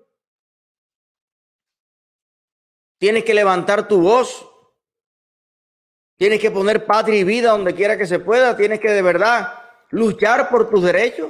Tienes 3.00 3.24
que 3.24 3.34
levantar 3.34 3.88
tu 3.88 4.02
voz, 4.02 4.48
Tienes 6.18 6.40
que 6.40 6.50
poner 6.50 6.86
patria 6.86 7.20
y 7.20 7.24
vida 7.24 7.52
donde 7.52 7.76
quiera 7.76 7.98
que 7.98 8.08
se 8.08 8.20
pueda. 8.20 8.58
Tienes 8.58 8.80
que 8.80 8.90
de 8.90 9.04
verdad 9.04 9.54
luchar 9.92 10.50
por 10.50 10.70
tus 10.70 10.84
derechos. 10.84 11.30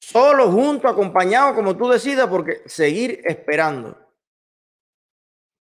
Solo, 0.00 0.50
junto, 0.50 0.88
acompañado, 0.88 1.54
como 1.54 1.76
tú 1.76 1.88
decidas, 1.88 2.28
porque 2.28 2.62
seguir 2.66 3.20
esperando 3.24 3.98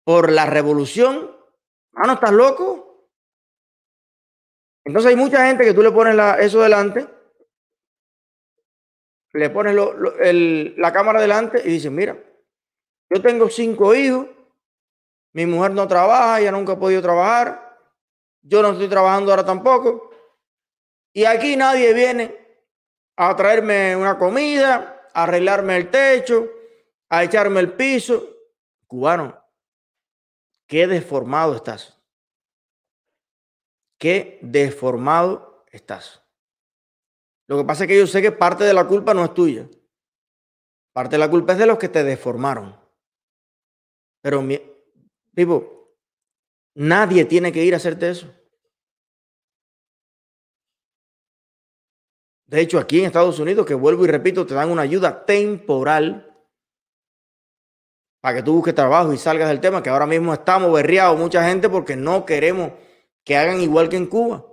por 0.09 0.31
la 0.31 0.47
revolución, 0.47 1.37
ah, 1.93 2.07
no 2.07 2.13
estás 2.13 2.31
loco. 2.31 3.07
Entonces 4.83 5.11
hay 5.11 5.15
mucha 5.15 5.45
gente 5.45 5.63
que 5.63 5.75
tú 5.75 5.83
le 5.83 5.91
pones 5.91 6.17
eso 6.39 6.61
delante, 6.61 7.07
le 9.33 9.51
pones 9.51 9.75
la 10.77 10.91
cámara 10.91 11.21
delante 11.21 11.61
y 11.63 11.73
dices, 11.73 11.91
mira, 11.91 12.17
yo 13.07 13.21
tengo 13.21 13.49
cinco 13.51 13.93
hijos, 13.93 14.25
mi 15.33 15.45
mujer 15.45 15.73
no 15.73 15.87
trabaja, 15.87 16.39
ella 16.39 16.53
nunca 16.53 16.73
ha 16.73 16.79
podido 16.79 17.03
trabajar, 17.03 17.77
yo 18.41 18.63
no 18.63 18.71
estoy 18.71 18.87
trabajando 18.87 19.31
ahora 19.31 19.45
tampoco. 19.45 20.09
Y 21.13 21.25
aquí 21.25 21.55
nadie 21.55 21.93
viene 21.93 22.35
a 23.15 23.35
traerme 23.35 23.95
una 23.95 24.17
comida, 24.17 25.07
a 25.13 25.23
arreglarme 25.25 25.77
el 25.77 25.91
techo, 25.91 26.49
a 27.09 27.23
echarme 27.23 27.59
el 27.59 27.73
piso. 27.73 28.27
Cubano, 28.87 29.39
qué 30.69 30.87
deformado 30.87 31.55
estás. 31.55 31.99
Qué 33.97 34.39
deformado 34.41 35.65
estás. 35.71 36.21
Lo 37.47 37.57
que 37.57 37.65
pasa 37.65 37.83
es 37.83 37.87
que 37.89 37.97
yo 37.97 38.07
sé 38.07 38.21
que 38.21 38.31
parte 38.31 38.63
de 38.63 38.73
la 38.73 38.87
culpa 38.87 39.13
no 39.13 39.25
es 39.25 39.33
tuya. 39.33 39.67
Parte 40.93 41.15
de 41.15 41.17
la 41.17 41.29
culpa 41.29 41.53
es 41.53 41.59
de 41.59 41.65
los 41.65 41.79
que 41.79 41.89
te 41.89 42.03
deformaron. 42.03 42.79
Pero, 44.21 44.41
mi, 44.41 44.61
Nadie 46.75 47.25
tiene 47.25 47.51
que 47.51 47.65
ir 47.65 47.73
a 47.73 47.77
hacerte 47.77 48.11
eso. 48.11 48.31
De 52.45 52.61
hecho, 52.61 52.77
aquí 52.77 52.99
en 52.99 53.05
Estados 53.05 53.39
Unidos, 53.39 53.65
que 53.65 53.73
vuelvo 53.73 54.05
y 54.05 54.07
repito, 54.07 54.45
te 54.45 54.53
dan 54.53 54.69
una 54.69 54.83
ayuda 54.83 55.25
temporal 55.25 56.28
para 58.21 58.37
que 58.37 58.43
tú 58.43 58.53
busques 58.53 58.75
trabajo 58.75 59.13
y 59.13 59.17
salgas 59.17 59.49
del 59.49 59.61
tema, 59.61 59.81
que 59.81 59.89
ahora 59.89 60.05
mismo 60.05 60.33
estamos 60.33 60.71
berriados 60.73 61.17
mucha 61.17 61.43
gente 61.47 61.69
porque 61.69 61.95
no 61.95 62.25
queremos 62.25 62.71
que 63.23 63.37
hagan 63.37 63.61
igual 63.61 63.89
que 63.89 63.97
en 63.97 64.07
Cuba. 64.07 64.45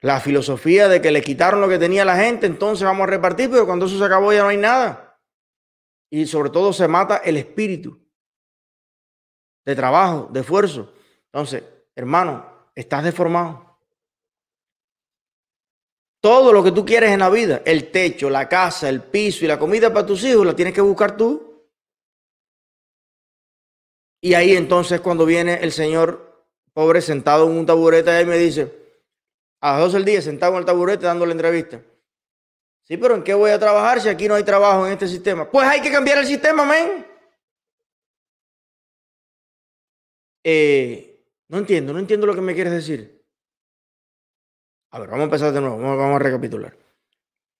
La 0.00 0.20
filosofía 0.20 0.88
de 0.88 1.02
que 1.02 1.10
le 1.10 1.22
quitaron 1.22 1.60
lo 1.60 1.68
que 1.68 1.78
tenía 1.78 2.04
la 2.04 2.16
gente, 2.16 2.46
entonces 2.46 2.84
vamos 2.84 3.04
a 3.04 3.10
repartir, 3.10 3.50
pero 3.50 3.66
cuando 3.66 3.86
eso 3.86 3.98
se 3.98 4.04
acabó 4.04 4.32
ya 4.32 4.42
no 4.42 4.48
hay 4.48 4.56
nada. 4.56 5.20
Y 6.10 6.26
sobre 6.26 6.50
todo 6.50 6.72
se 6.72 6.86
mata 6.86 7.18
el 7.18 7.36
espíritu 7.36 7.98
de 9.64 9.74
trabajo, 9.74 10.28
de 10.30 10.40
esfuerzo. 10.40 10.92
Entonces, 11.26 11.64
hermano, 11.94 12.46
estás 12.74 13.02
deformado. 13.02 13.68
Todo 16.20 16.52
lo 16.52 16.62
que 16.64 16.72
tú 16.72 16.84
quieres 16.84 17.10
en 17.10 17.20
la 17.20 17.30
vida, 17.30 17.62
el 17.64 17.90
techo, 17.90 18.30
la 18.30 18.48
casa, 18.48 18.88
el 18.88 19.02
piso 19.02 19.44
y 19.44 19.48
la 19.48 19.58
comida 19.58 19.92
para 19.92 20.06
tus 20.06 20.24
hijos, 20.24 20.46
la 20.46 20.54
tienes 20.54 20.74
que 20.74 20.80
buscar 20.80 21.16
tú. 21.16 21.47
Y 24.20 24.34
ahí 24.34 24.56
entonces 24.56 25.00
cuando 25.00 25.24
viene 25.24 25.54
el 25.62 25.72
señor 25.72 26.46
pobre 26.72 27.00
sentado 27.00 27.46
en 27.46 27.56
un 27.56 27.66
taburete 27.66 28.20
y 28.20 28.24
me 28.24 28.38
dice, 28.38 28.72
a 29.60 29.72
las 29.72 29.80
12 29.80 29.96
del 29.96 30.04
día 30.04 30.22
sentado 30.22 30.52
en 30.52 30.58
el 30.58 30.64
taburete 30.64 31.06
dándole 31.06 31.32
entrevista. 31.32 31.82
Sí, 32.84 32.96
pero 32.96 33.14
¿en 33.14 33.22
qué 33.22 33.34
voy 33.34 33.50
a 33.50 33.58
trabajar 33.58 34.00
si 34.00 34.08
aquí 34.08 34.28
no 34.28 34.34
hay 34.34 34.44
trabajo 34.44 34.86
en 34.86 34.94
este 34.94 35.06
sistema? 35.06 35.50
Pues 35.50 35.66
hay 35.68 35.82
que 35.82 35.92
cambiar 35.92 36.18
el 36.18 36.26
sistema, 36.26 36.64
men. 36.64 37.06
Eh, 40.42 41.22
no 41.48 41.58
entiendo, 41.58 41.92
no 41.92 41.98
entiendo 41.98 42.26
lo 42.26 42.34
que 42.34 42.40
me 42.40 42.54
quieres 42.54 42.72
decir. 42.72 43.22
A 44.90 44.98
ver, 44.98 45.08
vamos 45.08 45.22
a 45.22 45.24
empezar 45.24 45.52
de 45.52 45.60
nuevo, 45.60 45.76
vamos, 45.76 46.16
a 46.16 46.18
recapitular. 46.18 46.74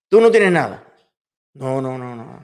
Tú 0.09 0.21
no 0.21 0.31
tienes 0.31 0.51
nada. 0.51 0.83
No, 1.53 1.83
no, 1.83 1.99
no, 1.99 2.17
no. 2.17 2.41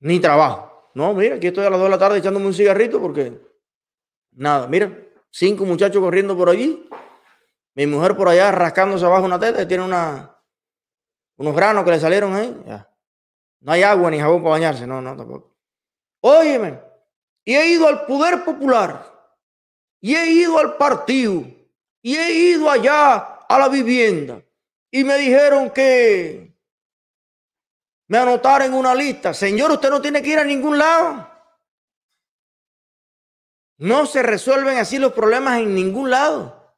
Ni 0.00 0.20
trabajo. 0.20 0.71
No, 0.94 1.14
mira, 1.14 1.36
aquí 1.36 1.46
estoy 1.46 1.64
a 1.64 1.70
las 1.70 1.78
2 1.78 1.86
de 1.86 1.90
la 1.90 1.98
tarde 1.98 2.18
echándome 2.18 2.46
un 2.46 2.54
cigarrito 2.54 3.00
porque 3.00 3.40
nada, 4.32 4.66
mira, 4.66 4.96
cinco 5.30 5.64
muchachos 5.64 6.02
corriendo 6.02 6.36
por 6.36 6.50
allí, 6.50 6.88
mi 7.74 7.86
mujer 7.86 8.16
por 8.16 8.28
allá 8.28 8.52
rascándose 8.52 9.04
abajo 9.04 9.24
una 9.24 9.38
teta 9.38 9.62
y 9.62 9.66
tiene 9.66 9.84
una, 9.84 10.36
unos 11.36 11.56
granos 11.56 11.84
que 11.84 11.90
le 11.92 12.00
salieron 12.00 12.34
ahí. 12.34 12.62
Ya. 12.66 12.88
No 13.60 13.72
hay 13.72 13.82
agua 13.82 14.10
ni 14.10 14.18
jabón 14.18 14.42
para 14.42 14.52
bañarse, 14.52 14.86
no, 14.86 15.00
no, 15.00 15.16
tampoco. 15.16 15.56
Óyeme, 16.20 16.80
y 17.44 17.54
he 17.54 17.68
ido 17.68 17.88
al 17.88 18.04
poder 18.06 18.44
popular, 18.44 19.06
y 20.00 20.14
he 20.14 20.30
ido 20.30 20.58
al 20.58 20.76
partido, 20.76 21.44
y 22.02 22.16
he 22.16 22.32
ido 22.32 22.70
allá 22.70 23.16
a 23.48 23.58
la 23.58 23.68
vivienda, 23.68 24.42
y 24.90 25.04
me 25.04 25.16
dijeron 25.16 25.70
que 25.70 26.51
me 28.12 28.18
anotaron 28.18 28.66
en 28.66 28.74
una 28.74 28.94
lista. 28.94 29.32
Señor, 29.32 29.70
usted 29.70 29.88
no 29.88 30.02
tiene 30.02 30.20
que 30.20 30.28
ir 30.28 30.38
a 30.38 30.44
ningún 30.44 30.76
lado. 30.76 31.30
No 33.78 34.04
se 34.04 34.22
resuelven 34.22 34.76
así 34.76 34.98
los 34.98 35.14
problemas 35.14 35.60
en 35.60 35.74
ningún 35.74 36.10
lado. 36.10 36.76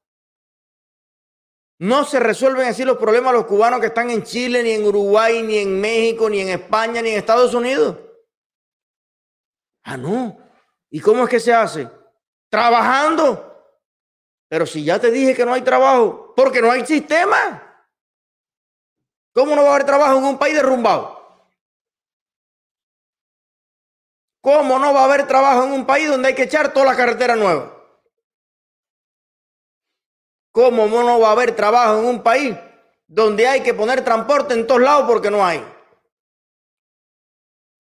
No 1.81 2.05
se 2.05 2.21
resuelven 2.21 2.69
así 2.69 2.85
los 2.85 2.99
problemas 2.99 3.33
los 3.33 3.47
cubanos 3.47 3.81
que 3.81 3.87
están 3.87 4.11
en 4.11 4.23
Chile, 4.23 4.63
ni 4.63 4.71
en 4.71 4.87
Uruguay, 4.87 5.43
ni 5.43 5.59
en 5.59 5.81
México, 5.81 6.31
ni 6.31 6.39
en 6.39 6.51
España, 6.51 7.03
ni 7.03 7.11
en 7.11 7.19
Estados 7.19 7.53
Unidos. 7.53 7.99
Ah, 9.83 9.97
no. 9.97 10.39
¿Y 10.89 11.01
cómo 11.01 11.25
es 11.25 11.31
que 11.31 11.41
se 11.41 11.53
hace? 11.53 11.91
Trabajando. 12.49 13.75
Pero 14.49 14.67
si 14.67 14.85
ya 14.85 15.01
te 15.01 15.11
dije 15.11 15.35
que 15.35 15.45
no 15.45 15.53
hay 15.53 15.63
trabajo, 15.63 16.33
porque 16.37 16.63
no 16.63 16.71
hay 16.71 16.87
sistema. 16.87 17.61
¿Cómo 19.33 19.57
no 19.57 19.65
va 19.65 19.71
a 19.71 19.75
haber 19.75 19.87
trabajo 19.87 20.17
en 20.17 20.25
un 20.27 20.39
país 20.39 20.55
derrumbado? 20.55 21.24
¿Cómo 24.45 24.79
no 24.79 24.93
va 24.93 25.01
a 25.01 25.05
haber 25.05 25.27
trabajo 25.27 25.65
en 25.65 25.73
un 25.73 25.87
país 25.87 26.07
donde 26.07 26.29
hay 26.29 26.35
que 26.35 26.43
echar 26.43 26.71
toda 26.75 26.85
la 26.85 26.95
carretera 26.95 27.35
nueva? 27.35 27.75
¿Cómo 30.53 30.87
no 30.87 31.19
va 31.19 31.29
a 31.29 31.33
haber 31.33 31.57
trabajo 31.57 31.99
en 31.99 32.05
un 32.05 32.23
país 32.23 32.55
donde 33.07 33.49
hay 33.49 33.63
que 33.63 33.73
poner 33.73 34.05
transporte 34.05 34.53
en 34.53 34.67
todos 34.67 34.83
lados 34.83 35.07
porque 35.07 35.31
no 35.31 35.43
hay? 35.43 35.65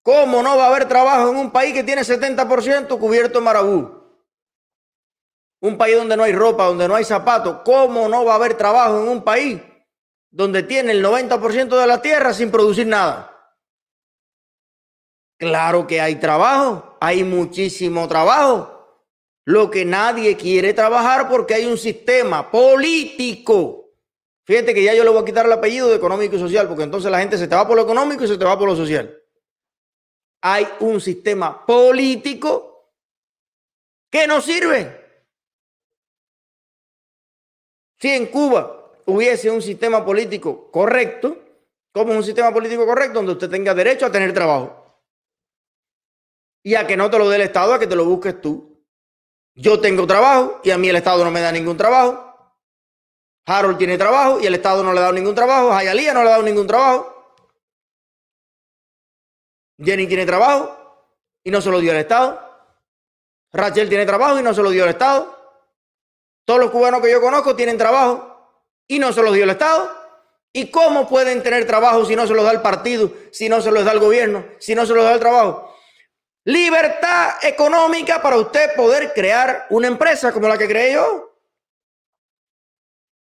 ¿Cómo 0.02 0.42
no 0.42 0.56
va 0.56 0.64
a 0.64 0.68
haber 0.68 0.88
trabajo 0.88 1.28
en 1.28 1.36
un 1.36 1.50
país 1.50 1.74
que 1.74 1.84
tiene 1.84 2.00
70% 2.00 2.98
cubierto 2.98 3.40
en 3.40 3.44
marabú? 3.44 4.02
Un 5.60 5.76
país 5.76 5.96
donde 5.96 6.16
no 6.16 6.22
hay 6.22 6.32
ropa, 6.32 6.64
donde 6.64 6.88
no 6.88 6.94
hay 6.94 7.04
zapatos. 7.04 7.60
¿Cómo 7.62 8.08
no 8.08 8.24
va 8.24 8.32
a 8.32 8.36
haber 8.36 8.54
trabajo 8.54 9.02
en 9.02 9.08
un 9.08 9.22
país 9.22 9.60
donde 10.30 10.62
tiene 10.62 10.92
el 10.92 11.04
90% 11.04 11.78
de 11.78 11.86
la 11.86 12.00
tierra 12.00 12.32
sin 12.32 12.50
producir 12.50 12.86
nada? 12.86 13.33
Claro 15.38 15.86
que 15.86 16.00
hay 16.00 16.16
trabajo, 16.16 16.96
hay 17.00 17.24
muchísimo 17.24 18.06
trabajo. 18.08 18.70
Lo 19.46 19.70
que 19.70 19.84
nadie 19.84 20.36
quiere 20.36 20.72
trabajar 20.72 21.28
porque 21.28 21.54
hay 21.54 21.66
un 21.66 21.76
sistema 21.76 22.50
político. 22.50 23.90
Fíjate 24.46 24.72
que 24.72 24.82
ya 24.82 24.94
yo 24.94 25.04
le 25.04 25.10
voy 25.10 25.22
a 25.22 25.24
quitar 25.24 25.46
el 25.46 25.52
apellido 25.52 25.88
de 25.88 25.96
económico 25.96 26.36
y 26.36 26.38
social, 26.38 26.68
porque 26.68 26.84
entonces 26.84 27.10
la 27.10 27.18
gente 27.18 27.36
se 27.36 27.48
te 27.48 27.54
va 27.54 27.66
por 27.66 27.76
lo 27.76 27.82
económico 27.82 28.24
y 28.24 28.28
se 28.28 28.38
te 28.38 28.44
va 28.44 28.58
por 28.58 28.68
lo 28.68 28.76
social. 28.76 29.20
Hay 30.42 30.66
un 30.80 31.00
sistema 31.00 31.64
político 31.64 32.92
que 34.10 34.26
no 34.26 34.40
sirve. 34.40 35.02
Si 37.98 38.10
en 38.10 38.26
Cuba 38.26 38.92
hubiese 39.06 39.50
un 39.50 39.62
sistema 39.62 40.04
político 40.04 40.70
correcto, 40.70 41.38
como 41.92 42.12
un 42.12 42.22
sistema 42.22 42.52
político 42.52 42.86
correcto 42.86 43.14
donde 43.14 43.32
usted 43.32 43.50
tenga 43.50 43.74
derecho 43.74 44.06
a 44.06 44.12
tener 44.12 44.32
trabajo 44.32 44.83
y 46.64 46.74
a 46.74 46.86
que 46.86 46.96
no 46.96 47.10
te 47.10 47.18
lo 47.18 47.28
dé 47.28 47.36
el 47.36 47.42
Estado, 47.42 47.74
a 47.74 47.78
que 47.78 47.86
te 47.86 47.94
lo 47.94 48.06
busques 48.06 48.40
tú. 48.40 48.82
Yo 49.54 49.80
tengo 49.80 50.06
trabajo 50.06 50.60
y 50.64 50.70
a 50.70 50.78
mí 50.78 50.88
el 50.88 50.96
Estado 50.96 51.22
no 51.22 51.30
me 51.30 51.40
da 51.40 51.52
ningún 51.52 51.76
trabajo. 51.76 52.24
Harold 53.46 53.76
tiene 53.76 53.98
trabajo 53.98 54.40
y 54.40 54.46
el 54.46 54.54
Estado 54.54 54.82
no 54.82 54.92
le 54.92 54.98
ha 54.98 55.02
dado 55.02 55.12
ningún 55.12 55.34
trabajo. 55.34 55.72
Hayalía 55.72 56.14
no 56.14 56.22
le 56.22 56.28
ha 56.28 56.32
dado 56.32 56.42
ningún 56.42 56.66
trabajo. 56.66 57.36
Jenny 59.78 60.06
tiene 60.06 60.24
trabajo 60.24 60.74
y 61.44 61.50
no 61.50 61.60
se 61.60 61.70
lo 61.70 61.80
dio 61.80 61.92
el 61.92 61.98
Estado. 61.98 62.40
Rachel 63.52 63.88
tiene 63.88 64.06
trabajo 64.06 64.40
y 64.40 64.42
no 64.42 64.54
se 64.54 64.62
lo 64.62 64.70
dio 64.70 64.84
el 64.84 64.90
Estado. 64.90 65.38
Todos 66.46 66.60
los 66.60 66.70
cubanos 66.70 67.02
que 67.02 67.10
yo 67.10 67.20
conozco 67.20 67.54
tienen 67.54 67.76
trabajo 67.76 68.58
y 68.88 68.98
no 68.98 69.12
se 69.12 69.22
los 69.22 69.34
dio 69.34 69.44
el 69.44 69.50
Estado. 69.50 69.90
¿Y 70.50 70.70
cómo 70.70 71.08
pueden 71.08 71.42
tener 71.42 71.66
trabajo 71.66 72.06
si 72.06 72.16
no 72.16 72.26
se 72.26 72.32
los 72.32 72.44
da 72.44 72.52
el 72.52 72.62
partido, 72.62 73.12
si 73.32 73.50
no 73.50 73.60
se 73.60 73.70
los 73.70 73.84
da 73.84 73.92
el 73.92 73.98
gobierno, 73.98 74.46
si 74.58 74.74
no 74.74 74.86
se 74.86 74.94
los 74.94 75.04
da 75.04 75.12
el 75.12 75.20
trabajo? 75.20 75.73
Libertad 76.44 77.42
económica 77.42 78.20
para 78.20 78.36
usted 78.36 78.74
poder 78.74 79.14
crear 79.14 79.66
una 79.70 79.88
empresa 79.88 80.30
como 80.30 80.46
la 80.46 80.58
que 80.58 80.68
creé 80.68 80.92
yo. 80.92 81.30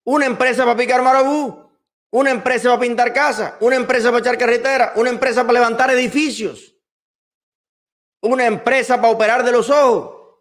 Una 0.07 0.25
empresa 0.27 0.65
para 0.65 0.77
picar 0.77 1.03
marabú, 1.03 1.71
una 2.11 2.31
empresa 2.31 2.71
para 2.71 2.81
pintar 2.81 3.13
casas, 3.13 3.55
una 3.61 3.77
empresa 3.77 4.09
para 4.09 4.21
echar 4.21 4.39
carretera, 4.39 4.93
una 4.97 5.11
empresa 5.11 5.43
para 5.43 5.55
levantar 5.55 5.91
edificios, 5.91 6.75
una 8.23 8.47
empresa 8.47 8.97
para 8.97 9.13
operar 9.13 9.45
de 9.45 9.53
los 9.53 9.69
ojos, 9.69 10.41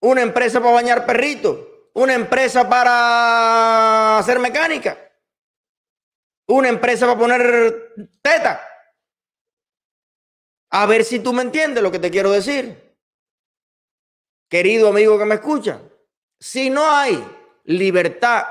una 0.00 0.22
empresa 0.22 0.60
para 0.60 0.72
bañar 0.72 1.04
perritos, 1.04 1.58
una 1.92 2.14
empresa 2.14 2.68
para 2.68 4.18
hacer 4.18 4.38
mecánica, 4.38 4.96
una 6.46 6.68
empresa 6.68 7.06
para 7.06 7.18
poner 7.18 7.94
teta. 8.22 8.69
A 10.70 10.86
ver 10.86 11.04
si 11.04 11.18
tú 11.18 11.32
me 11.32 11.42
entiendes 11.42 11.82
lo 11.82 11.90
que 11.90 11.98
te 11.98 12.10
quiero 12.10 12.30
decir. 12.30 12.96
Querido 14.48 14.88
amigo 14.88 15.18
que 15.18 15.24
me 15.24 15.36
escucha, 15.36 15.80
si 16.38 16.70
no 16.70 16.90
hay 16.90 17.24
libertad 17.64 18.46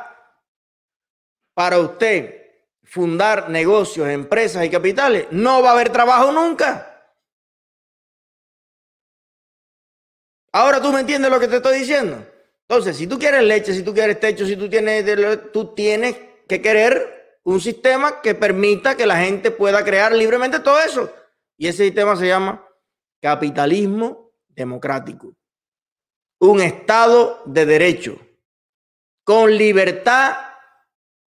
para 1.53 1.79
usted 1.79 2.39
fundar 2.84 3.49
negocios, 3.49 4.08
empresas 4.08 4.65
y 4.65 4.69
capitales, 4.69 5.27
no 5.32 5.62
va 5.62 5.69
a 5.69 5.73
haber 5.73 5.89
trabajo 5.89 6.32
nunca. 6.32 6.86
Ahora 10.51 10.82
tú 10.82 10.91
me 10.91 11.01
entiendes 11.01 11.29
lo 11.29 11.39
que 11.39 11.47
te 11.47 11.58
estoy 11.58 11.79
diciendo. 11.79 12.25
Entonces, 12.67 12.97
si 12.97 13.08
tú 13.08 13.19
quieres 13.19 13.43
leche, 13.43 13.73
si 13.73 13.84
tú 13.84 13.93
quieres 13.93 14.19
techo, 14.19 14.45
si 14.45 14.55
tú 14.55 14.69
tienes, 14.69 15.05
tú 15.51 15.73
tienes 15.73 16.15
que 16.47 16.62
querer 16.62 17.39
un 17.43 17.60
sistema 17.60 18.21
que 18.21 18.36
permita 18.36 18.95
que 18.95 19.05
la 19.05 19.17
gente 19.17 19.51
pueda 19.51 19.84
crear 19.84 20.13
libremente 20.13 20.60
todo 20.60 20.79
eso. 20.79 21.12
Y 21.59 21.67
ese 21.67 21.83
sistema 21.83 22.15
se 22.15 22.25
llama 22.25 22.65
capitalismo 23.21 24.31
democrático. 24.47 25.35
Un 26.39 26.61
Estado 26.61 27.43
de 27.45 27.65
derecho, 27.65 28.17
con 29.25 29.57
libertad, 29.57 30.37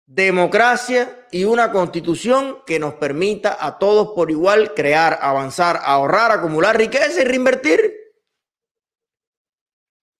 democracia 0.04 1.26
y 1.32 1.44
una 1.44 1.72
constitución 1.72 2.58
que 2.66 2.78
nos 2.78 2.94
permita 2.94 3.56
a 3.64 3.78
todos 3.78 4.08
por 4.14 4.30
igual 4.30 4.74
crear, 4.74 5.18
avanzar, 5.22 5.80
ahorrar, 5.82 6.32
acumular 6.32 6.76
riqueza 6.76 7.22
y 7.22 7.24
reinvertir. 7.24 7.94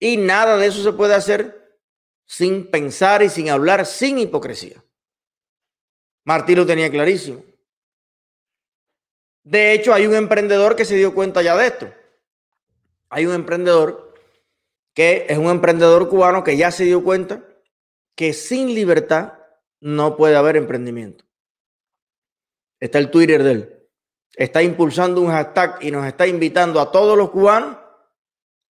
Y 0.00 0.16
nada 0.16 0.56
de 0.56 0.68
eso 0.68 0.82
se 0.82 0.94
puede 0.94 1.14
hacer 1.14 1.78
sin 2.24 2.70
pensar 2.70 3.22
y 3.22 3.28
sin 3.28 3.50
hablar, 3.50 3.84
sin 3.84 4.18
hipocresía. 4.18 4.82
Martín 6.24 6.56
lo 6.56 6.64
tenía 6.64 6.90
clarísimo. 6.90 7.49
De 9.42 9.72
hecho, 9.72 9.94
hay 9.94 10.07
un 10.07 10.14
emprendedor 10.14 10.76
que 10.76 10.85
se 10.85 10.96
dio 10.96 11.14
cuenta 11.14 11.42
ya 11.42 11.57
de 11.57 11.66
esto. 11.66 11.92
Hay 13.09 13.26
un 13.26 13.35
emprendedor 13.35 14.14
que 14.94 15.26
es 15.29 15.38
un 15.38 15.46
emprendedor 15.46 16.09
cubano 16.09 16.44
que 16.44 16.57
ya 16.57 16.70
se 16.70 16.85
dio 16.85 17.03
cuenta 17.03 17.42
que 18.14 18.33
sin 18.33 18.74
libertad 18.74 19.35
no 19.81 20.16
puede 20.16 20.37
haber 20.37 20.57
emprendimiento. 20.57 21.24
Está 22.79 22.98
el 22.98 23.11
Twitter 23.11 23.42
de 23.42 23.53
él. 23.53 23.88
Está 24.37 24.62
impulsando 24.62 25.20
un 25.20 25.31
hashtag 25.31 25.79
y 25.81 25.90
nos 25.90 26.07
está 26.07 26.26
invitando 26.26 26.81
a 26.81 26.92
todos 26.92 27.16
los 27.16 27.31
cubanos 27.31 27.76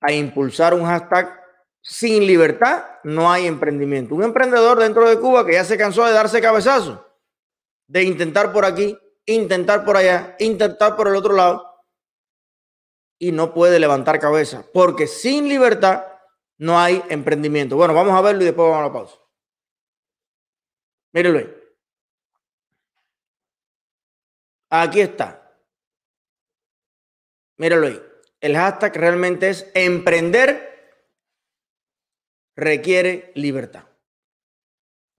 a 0.01 0.11
impulsar 0.11 0.73
un 0.73 0.85
hashtag 0.85 1.39
sin 1.81 2.25
libertad 2.25 2.83
no 3.03 3.31
hay 3.31 3.47
emprendimiento. 3.47 4.15
Un 4.15 4.23
emprendedor 4.23 4.79
dentro 4.79 5.07
de 5.07 5.19
Cuba 5.19 5.45
que 5.45 5.53
ya 5.53 5.63
se 5.63 5.77
cansó 5.77 6.05
de 6.05 6.13
darse 6.13 6.41
cabezazo, 6.41 7.05
de 7.87 8.03
intentar 8.03 8.51
por 8.51 8.65
aquí, 8.65 8.97
intentar 9.33 9.85
por 9.85 9.97
allá, 9.97 10.35
intentar 10.39 10.95
por 10.95 11.07
el 11.07 11.15
otro 11.15 11.33
lado 11.33 11.85
y 13.19 13.31
no 13.31 13.53
puede 13.53 13.79
levantar 13.79 14.19
cabeza, 14.19 14.65
porque 14.73 15.07
sin 15.07 15.47
libertad 15.47 16.05
no 16.57 16.79
hay 16.79 17.03
emprendimiento. 17.09 17.75
Bueno, 17.75 17.93
vamos 17.93 18.13
a 18.13 18.21
verlo 18.21 18.41
y 18.41 18.45
después 18.45 18.69
vamos 18.69 18.79
a 18.79 18.87
la 18.87 18.93
pausa. 18.93 19.17
Mírenlo 21.13 21.39
ahí. 21.39 21.55
Aquí 24.69 25.01
está. 25.01 25.57
Mírenlo 27.57 27.87
ahí. 27.87 28.01
El 28.39 28.55
hashtag 28.55 28.95
realmente 28.95 29.49
es 29.49 29.69
emprender 29.73 30.69
requiere 32.55 33.31
libertad. 33.35 33.85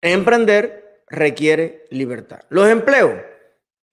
Emprender 0.03 1.05
requiere 1.09 1.87
libertad. 1.91 2.43
Los 2.49 2.69
empleos, 2.69 3.13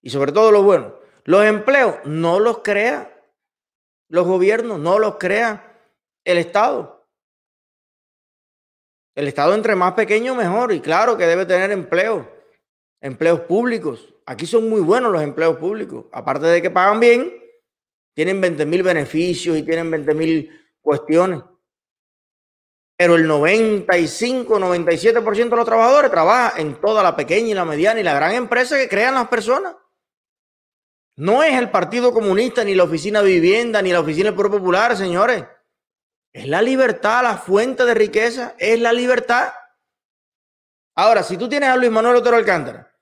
y 0.08 0.10
sobre 0.10 0.32
todo 0.32 0.54
los 0.54 0.64
buenos, 0.64 0.94
los 1.26 1.44
empleos 1.44 1.96
no 2.06 2.40
los 2.40 2.60
crea 2.60 3.14
los 4.08 4.26
gobiernos, 4.26 4.80
no 4.80 5.00
los 5.00 5.18
crea 5.18 5.78
el 6.24 6.38
Estado. 6.38 7.06
El 9.16 9.28
Estado 9.28 9.54
entre 9.54 9.76
más 9.76 9.96
pequeño 9.96 10.34
mejor 10.34 10.72
y 10.72 10.80
claro 10.80 11.18
que 11.18 11.26
debe 11.26 11.46
tener 11.46 11.72
empleos, 11.72 12.26
empleos 13.02 13.42
públicos. 13.42 14.14
Aquí 14.26 14.46
son 14.46 14.70
muy 14.70 14.80
buenos 14.80 15.12
los 15.12 15.22
empleos 15.22 15.58
públicos, 15.58 16.06
aparte 16.14 16.46
de 16.46 16.62
que 16.62 16.70
pagan 16.70 17.02
bien, 17.02 17.44
tienen 18.16 18.40
20 18.40 18.66
mil 18.66 18.84
beneficios 18.84 19.58
y 19.58 19.64
tienen 19.64 19.92
20 19.92 20.14
mil 20.14 20.70
cuestiones. 20.80 21.42
Pero 22.96 23.16
el 23.16 23.28
95, 23.28 24.58
97% 24.58 25.50
de 25.50 25.56
los 25.58 25.66
trabajadores 25.66 26.10
trabajan 26.12 26.62
en 26.62 26.76
toda 26.80 27.04
la 27.04 27.14
pequeña 27.14 27.50
y 27.50 27.54
la 27.54 27.66
mediana 27.66 28.00
y 28.00 28.04
la 28.04 28.16
gran 28.16 28.32
empresa 28.36 28.78
que 28.78 28.88
crean 28.88 29.16
las 29.16 29.28
personas. 29.28 29.76
No 31.18 31.42
es 31.44 31.56
el 31.56 31.72
Partido 31.72 32.14
Comunista, 32.14 32.64
ni 32.64 32.76
la 32.76 32.84
Oficina 32.84 33.22
de 33.22 33.30
Vivienda, 33.30 33.82
ni 33.82 33.92
la 33.92 34.00
Oficina 34.00 34.26
del 34.26 34.36
Pueblo 34.36 34.60
Popular, 34.60 34.96
señores. 34.96 35.44
Es 36.32 36.48
la 36.48 36.62
libertad, 36.62 37.24
la 37.24 37.38
fuente 37.38 37.86
de 37.86 37.96
riqueza, 37.96 38.56
es 38.60 38.80
la 38.80 38.94
libertad. 38.94 39.52
Ahora, 40.96 41.24
si 41.24 41.36
tú 41.36 41.50
tienes 41.50 41.70
a 41.70 41.76
Luis 41.76 41.92
Manuel 41.92 42.18
Otero 42.18 42.38
Alcántara 42.38 42.96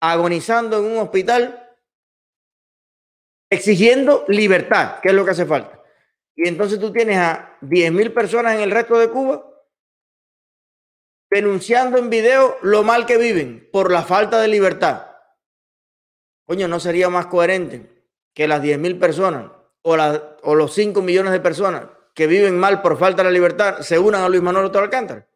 agonizando 0.00 0.78
en 0.78 0.92
un 0.92 0.98
hospital, 0.98 1.76
exigiendo 3.50 4.24
libertad, 4.28 5.00
que 5.00 5.08
es 5.08 5.14
lo 5.14 5.24
que 5.24 5.30
hace 5.32 5.46
falta. 5.46 5.82
Y 6.34 6.48
entonces 6.48 6.78
tú 6.78 6.92
tienes 6.92 7.18
a 7.18 7.56
10 7.60 7.92
mil 7.92 8.12
personas 8.12 8.54
en 8.54 8.60
el 8.60 8.70
resto 8.70 8.98
de 8.98 9.10
Cuba 9.10 9.44
denunciando 11.30 11.98
en 11.98 12.08
video 12.08 12.56
lo 12.62 12.82
mal 12.82 13.04
que 13.04 13.18
viven 13.18 13.68
por 13.72 13.90
la 13.90 14.02
falta 14.02 14.40
de 14.40 14.48
libertad. 14.48 15.05
Coño, 16.46 16.68
¿no 16.68 16.80
sería 16.80 17.10
más 17.10 17.26
coherente 17.26 18.04
que 18.32 18.48
las 18.48 18.62
10 18.62 18.78
mil 18.78 18.98
personas 18.98 19.50
o, 19.82 20.54
los 20.54 20.74
5 20.74 21.02
millones 21.02 21.32
de 21.32 21.40
personas 21.40 21.86
que 22.14 22.26
viven 22.26 22.58
mal 22.58 22.82
por 22.82 22.98
falta 22.98 23.22
de 23.22 23.24
la 23.24 23.32
libertad 23.32 23.80
se 23.80 23.98
unan 23.98 24.22
a 24.22 24.28
Luis 24.28 24.42
Manuel 24.42 24.66
Otto 24.66 24.78
Alcántara? 24.78 25.28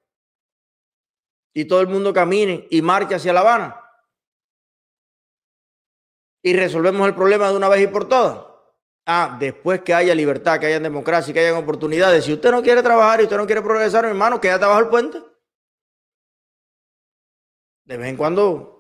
Y 1.52 1.64
todo 1.64 1.80
el 1.80 1.88
mundo 1.88 2.12
camine 2.12 2.66
y 2.70 2.80
marche 2.80 3.16
hacia 3.16 3.32
La 3.32 3.40
Habana 3.40 3.80
y 6.42 6.54
resolvemos 6.54 7.06
el 7.06 7.14
problema 7.14 7.50
de 7.50 7.56
una 7.56 7.68
vez 7.68 7.82
y 7.82 7.86
por 7.86 8.08
todas. 8.08 8.46
Ah, 9.06 9.36
después 9.40 9.82
que 9.82 9.92
haya 9.92 10.14
libertad, 10.14 10.60
que 10.60 10.66
haya 10.66 10.80
democracia, 10.80 11.34
que 11.34 11.40
haya 11.40 11.58
oportunidades. 11.58 12.24
Si 12.24 12.32
usted 12.32 12.50
no 12.50 12.62
quiere 12.62 12.82
trabajar 12.82 13.20
y 13.20 13.24
usted 13.24 13.36
no 13.36 13.46
quiere 13.46 13.62
progresar, 13.62 14.04
hermano, 14.04 14.40
quédate 14.40 14.64
abajo 14.64 14.80
el 14.80 14.88
puente. 14.88 15.22
De 17.84 17.96
vez 17.96 18.08
en 18.08 18.16
cuando 18.16 18.79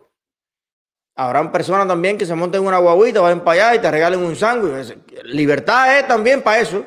habrán 1.16 1.52
personas 1.52 1.86
también 1.86 2.16
que 2.16 2.26
se 2.26 2.34
monten 2.34 2.64
una 2.64 2.78
guaguita, 2.78 3.20
vayan 3.20 3.44
para 3.44 3.68
allá 3.68 3.74
y 3.76 3.82
te 3.82 3.90
regalen 3.90 4.20
un 4.20 4.36
sándwich. 4.36 4.96
Libertad 5.24 5.98
es 5.98 6.08
también 6.08 6.42
para 6.42 6.60
eso. 6.60 6.84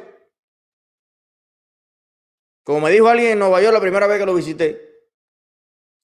Como 2.64 2.82
me 2.82 2.92
dijo 2.92 3.08
alguien 3.08 3.34
en 3.34 3.40
Nueva 3.40 3.62
York 3.62 3.74
la 3.74 3.82
primera 3.82 4.08
vez 4.08 4.20
que 4.20 4.26
lo 4.26 4.34
visité, 4.34 4.94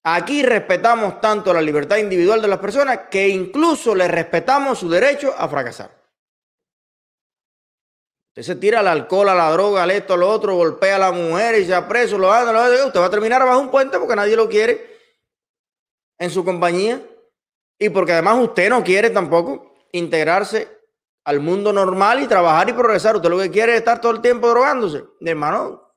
Aquí 0.04 0.44
respetamos 0.44 1.20
tanto 1.20 1.54
la 1.54 1.62
libertad 1.62 1.98
individual 1.98 2.42
de 2.42 2.48
las 2.48 2.60
personas 2.60 3.02
que 3.12 3.28
incluso 3.28 3.94
le 3.94 4.08
respetamos 4.08 4.80
su 4.80 4.90
derecho 4.90 5.34
a 5.38 5.48
fracasar. 5.50 5.92
Usted 8.30 8.44
se 8.44 8.56
tira 8.56 8.80
al 8.80 8.88
alcohol, 8.88 9.28
a 9.28 9.36
la 9.36 9.52
droga, 9.52 9.84
al 9.84 9.92
esto, 9.92 10.14
al 10.14 10.24
otro, 10.24 10.56
golpea 10.56 10.96
a 10.96 11.00
la 11.00 11.12
mujer 11.12 11.60
y 11.60 11.66
se 11.66 11.82
preso, 11.82 12.18
lo 12.18 12.32
anda, 12.32 12.54
lo 12.54 12.60
anda. 12.60 12.86
Usted 12.86 13.00
va 13.00 13.08
a 13.08 13.10
terminar 13.10 13.46
bajo 13.46 13.60
un 13.60 13.70
puente 13.70 14.00
porque 14.00 14.16
nadie 14.16 14.38
lo 14.38 14.48
quiere 14.48 14.98
en 16.18 16.30
su 16.30 16.46
compañía 16.46 17.02
y 17.80 17.90
porque 17.90 18.12
además 18.12 18.38
usted 18.40 18.70
no 18.70 18.84
quiere 18.84 19.10
tampoco 19.10 19.74
integrarse 19.94 20.68
al 21.24 21.40
mundo 21.40 21.72
normal 21.72 22.22
y 22.22 22.28
trabajar 22.28 22.70
y 22.70 22.74
progresar. 22.74 23.16
Usted 23.16 23.30
lo 23.30 23.40
que 23.40 23.50
quiere 23.50 23.74
es 23.74 23.80
estar 23.80 24.02
todo 24.02 24.12
el 24.12 24.22
tiempo 24.22 24.50
drogándose. 24.50 25.06
Mi 25.22 25.30
hermano, 25.30 25.90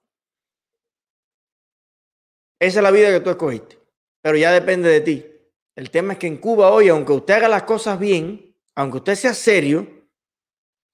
esa 2.61 2.79
es 2.79 2.83
la 2.83 2.91
vida 2.93 3.11
que 3.11 3.21
tú 3.21 3.31
escogiste, 3.31 3.79
pero 4.23 4.37
ya 4.37 4.53
depende 4.53 4.89
de 4.89 5.01
ti. 5.01 5.27
El 5.75 5.91
tema 5.91 6.13
es 6.13 6.19
que 6.19 6.29
en 6.29 6.37
Cuba 6.37 6.71
hoy, 6.71 6.89
aunque 6.89 7.13
usted 7.13 7.35
haga 7.35 7.49
las 7.49 7.65
cosas 7.65 7.99
bien, 7.99 8.55
aunque 8.77 8.99
usted 8.99 9.15
sea 9.17 9.35
serio, 9.35 9.87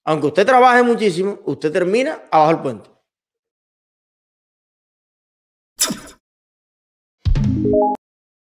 aunque 0.05 0.27
usted 0.27 0.45
trabaje 0.45 0.81
muchísimo, 0.81 1.39
usted 1.45 1.71
termina 1.71 2.23
abajo 2.31 2.53
del 2.53 2.61
puente. 2.61 2.89